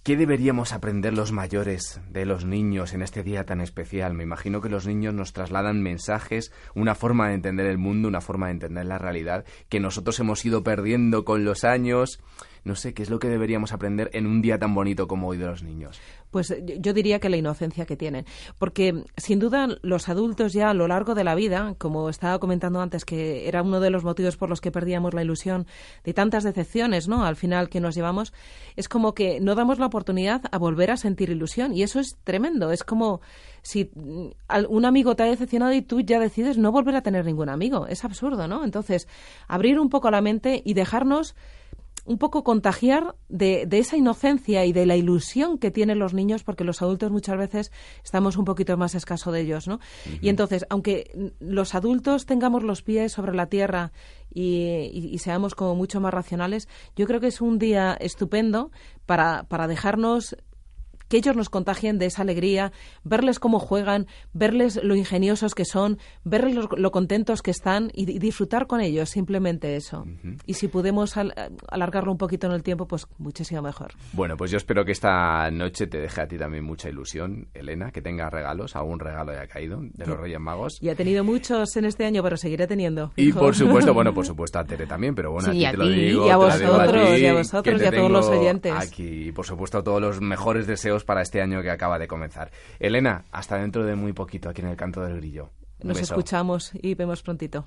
¿Qué 0.09 0.17
deberíamos 0.17 0.73
aprender 0.73 1.13
los 1.13 1.33
mayores 1.33 2.01
de 2.09 2.25
los 2.25 2.47
niños 2.47 2.95
en 2.95 3.03
este 3.03 3.23
día 3.23 3.45
tan 3.45 3.61
especial? 3.61 4.15
Me 4.15 4.23
imagino 4.23 4.63
que 4.63 4.71
los 4.71 4.87
niños 4.87 5.13
nos 5.13 5.35
trasladan 5.35 5.83
mensajes, 5.83 6.51
una 6.75 6.95
forma 6.95 7.29
de 7.29 7.35
entender 7.35 7.67
el 7.67 7.77
mundo, 7.77 8.09
una 8.09 8.23
forma 8.23 8.47
de 8.47 8.53
entender 8.53 8.87
la 8.87 8.97
realidad, 8.97 9.45
que 9.69 9.81
nosotros 9.81 10.19
hemos 10.19 10.43
ido 10.47 10.63
perdiendo 10.63 11.27
con 11.27 11.45
los 11.45 11.63
años. 11.63 12.21
No 12.65 12.75
sé, 12.75 12.95
¿qué 12.95 13.03
es 13.03 13.11
lo 13.11 13.19
que 13.19 13.29
deberíamos 13.29 13.73
aprender 13.73 14.11
en 14.13 14.27
un 14.27 14.43
día 14.43 14.59
tan 14.59 14.75
bonito 14.75 15.09
como 15.09 15.29
hoy 15.29 15.39
de 15.39 15.47
los 15.47 15.63
niños? 15.63 16.01
Pues 16.31 16.51
eh, 16.51 16.79
yo 16.81 16.93
diría 16.93 17.19
que 17.19 17.29
la 17.29 17.37
inocencia 17.37 17.87
que 17.87 17.97
tienen. 17.97 18.27
Porque 18.59 19.05
sin 19.17 19.39
duda 19.39 19.69
los 19.83 20.09
adultos 20.09 20.53
ya 20.53 20.71
a 20.71 20.75
lo 20.75 20.89
largo 20.89 21.15
de 21.15 21.25
la 21.25 21.35
vida, 21.35 21.75
como 21.79 22.09
estaba 22.09 22.39
comentando 22.39 22.81
antes, 22.81 23.05
que 23.05 23.49
era 23.49 23.63
uno 23.63 23.81
de 23.81 23.91
los 23.91 24.05
motivos 24.05 24.37
por 24.37 24.49
los 24.49 24.61
que 24.61 24.71
perdíamos 24.71 25.15
la 25.15 25.23
ilusión 25.23 25.67
de 26.05 26.15
tantas 26.15 26.45
decepciones, 26.45 27.09
¿no? 27.09 27.25
Al 27.25 27.37
final 27.37 27.69
que 27.69 27.81
nos 27.81 27.95
llevamos, 27.95 28.33
es 28.77 28.89
como 28.89 29.15
que 29.15 29.41
no 29.41 29.55
damos 29.55 29.79
la 29.79 29.87
oportunidad 29.87 30.43
a 30.51 30.59
volver 30.59 30.91
a 30.91 30.97
sentir 30.97 31.31
ilusión. 31.31 31.75
Y 31.75 31.83
eso 31.83 32.01
es 32.01 32.17
tremendo. 32.25 32.71
Es 32.71 32.85
como 32.85 33.21
si 33.63 33.91
mm, 33.95 34.29
un 34.69 34.85
amigo 34.85 35.17
te 35.17 35.23
ha 35.23 35.27
decepcionado 35.27 35.73
y 35.73 35.83
tú 35.83 36.01
ya 36.01 36.19
decides 36.19 36.59
no 36.59 36.73
volver 36.73 36.97
a 36.97 37.03
tener 37.03 37.25
ningún 37.25 37.49
amigo. 37.49 37.87
Es 37.87 38.05
absurdo, 38.05 38.49
¿no? 38.49 38.65
Entonces, 38.65 39.09
abrir 39.47 39.79
un 39.79 39.89
poco 39.89 40.11
la 40.11 40.21
mente 40.21 40.63
y 40.65 40.75
dejarnos 40.75 41.35
un 42.09 42.17
poco 42.19 42.43
contagiar 42.43 43.15
de, 43.29 43.67
de, 43.67 43.79
esa 43.79 43.97
inocencia 43.97 44.65
y 44.65 44.73
de 44.73 44.87
la 44.87 44.97
ilusión 44.97 45.59
que 45.59 45.71
tienen 45.71 45.99
los 45.99 46.15
niños, 46.15 46.43
porque 46.43 46.65
los 46.65 46.81
adultos 46.81 47.11
muchas 47.11 47.37
veces 47.37 47.71
estamos 48.03 48.39
un 48.39 48.47
poquito 48.47 48.77
más 48.79 48.95
escaso 48.95 49.31
de 49.31 49.43
ellos, 49.43 49.69
¿no? 49.69 49.79
Y 50.23 50.31
entonces, 50.31 50.65
aunque 50.71 51.33
los 51.39 51.75
adultos 51.75 52.25
tengamos 52.25 52.63
los 52.63 52.83
pies 52.83 53.13
sobre 53.13 53.35
la 53.35 53.47
tierra 53.47 53.93
y, 54.33 54.91
y, 54.93 55.19
seamos 55.19 55.55
como 55.55 55.75
mucho 55.75 56.01
más 56.01 56.15
racionales, 56.15 56.67
yo 56.97 57.07
creo 57.07 57.21
que 57.21 57.27
es 57.27 57.43
un 57.43 57.59
día 57.59 57.97
estupendo 58.01 58.71
para, 59.05 59.45
para 59.45 59.69
dejarnos 59.69 60.37
que 61.09 61.17
ellos 61.17 61.37
nos 61.37 61.49
contagien 61.51 61.99
de 61.99 62.07
esa 62.07 62.23
alegría, 62.23 62.73
verles 63.05 63.39
cómo 63.39 63.59
juegan, 63.59 64.07
verles 64.33 64.81
lo 64.83 64.95
ingeniosos 64.95 65.55
que 65.55 65.65
son, 65.65 65.99
verles 66.25 66.55
lo, 66.55 66.69
lo 66.77 66.91
contentos 66.91 67.43
que 67.43 67.51
están 67.51 67.91
y, 67.95 68.11
y 68.11 68.19
disfrutar 68.19 68.67
con 68.67 68.81
ellos, 68.81 69.11
simplemente 69.11 69.77
eso. 69.77 70.05
Y 70.47 70.55
si 70.55 70.69
podemos 70.69 71.17
al- 71.17 71.35
alargarlo 71.69 72.13
un 72.13 72.19
poquito 72.19 72.47
en 72.47 72.53
el 72.53 72.63
tiempo, 72.63 72.87
pues 72.87 73.07
muchísimo 73.19 73.63
mejor. 73.63 73.93
Bueno, 74.13 74.37
pues 74.37 74.51
yo 74.51 74.57
espero 74.59 74.85
que 74.85 74.93
esta 74.93 75.51
noche 75.51 75.87
te 75.87 75.99
deje 75.99 76.21
a 76.21 76.29
ti 76.29 76.37
también 76.39 76.65
mucha 76.65 76.89
ilusión, 76.89 77.49
Elena, 77.55 77.91
que 77.91 78.03
tengas 78.03 78.33
regalos, 78.33 78.77
algún 78.77 78.99
regalo 79.01 79.33
haya 79.33 79.47
caído 79.47 79.81
de 79.83 80.07
los 80.07 80.19
Reyes 80.19 80.41
Magos. 80.41 80.79
Y 80.81 80.89
he 80.89 80.95
tenido 80.95 81.25
muchos 81.25 81.77
en 81.77 81.85
este 81.85 82.05
año, 82.05 82.23
pero 82.23 82.37
seguiré 82.37 82.67
teniendo. 82.67 83.13
Y 83.17 83.29
hijo. 83.29 83.41
por 83.41 83.55
supuesto, 83.55 83.95
bueno, 83.95 84.13
por 84.13 84.27
supuesto 84.27 84.59
a 84.59 84.65
Tere 84.65 84.87
también, 84.87 85.15
pero 85.15 85.33
bueno, 85.33 85.53
Sí, 85.53 85.65
a 85.65 85.69
a 85.69 85.73
ti 85.73 85.77
te 85.79 85.83
lo 85.85 85.89
digo. 85.91 86.27
Y 86.27 86.31
a 86.31 86.37
vosotros, 86.37 87.15
ti, 87.15 87.21
y 87.23 87.27
a 87.27 87.33
vosotros, 87.35 87.83
y 87.83 87.85
a 87.87 87.91
todos 87.91 88.11
los 88.11 88.29
oyentes. 88.29 88.73
Aquí, 88.77 89.29
y 89.29 89.33
por 89.33 89.47
supuesto, 89.47 89.83
todos 89.83 90.01
los 90.01 90.21
mejores 90.21 90.67
deseos 90.99 91.05
para 91.05 91.23
este 91.23 91.41
año 91.41 91.63
que 91.63 91.71
acaba 91.71 91.99
de 91.99 92.07
comenzar. 92.09 92.51
Elena, 92.79 93.25
hasta 93.31 93.57
dentro 93.57 93.85
de 93.85 93.95
muy 93.95 94.13
poquito 94.13 94.49
aquí 94.49 94.63
en 94.63 94.69
el 94.69 94.77
Canto 94.77 95.01
del 95.03 95.17
Grillo. 95.17 95.51
Un 95.81 95.89
Nos 95.89 95.99
beso. 95.99 96.15
escuchamos 96.15 96.73
y 96.75 96.95
vemos 96.95 97.23
prontito. 97.23 97.65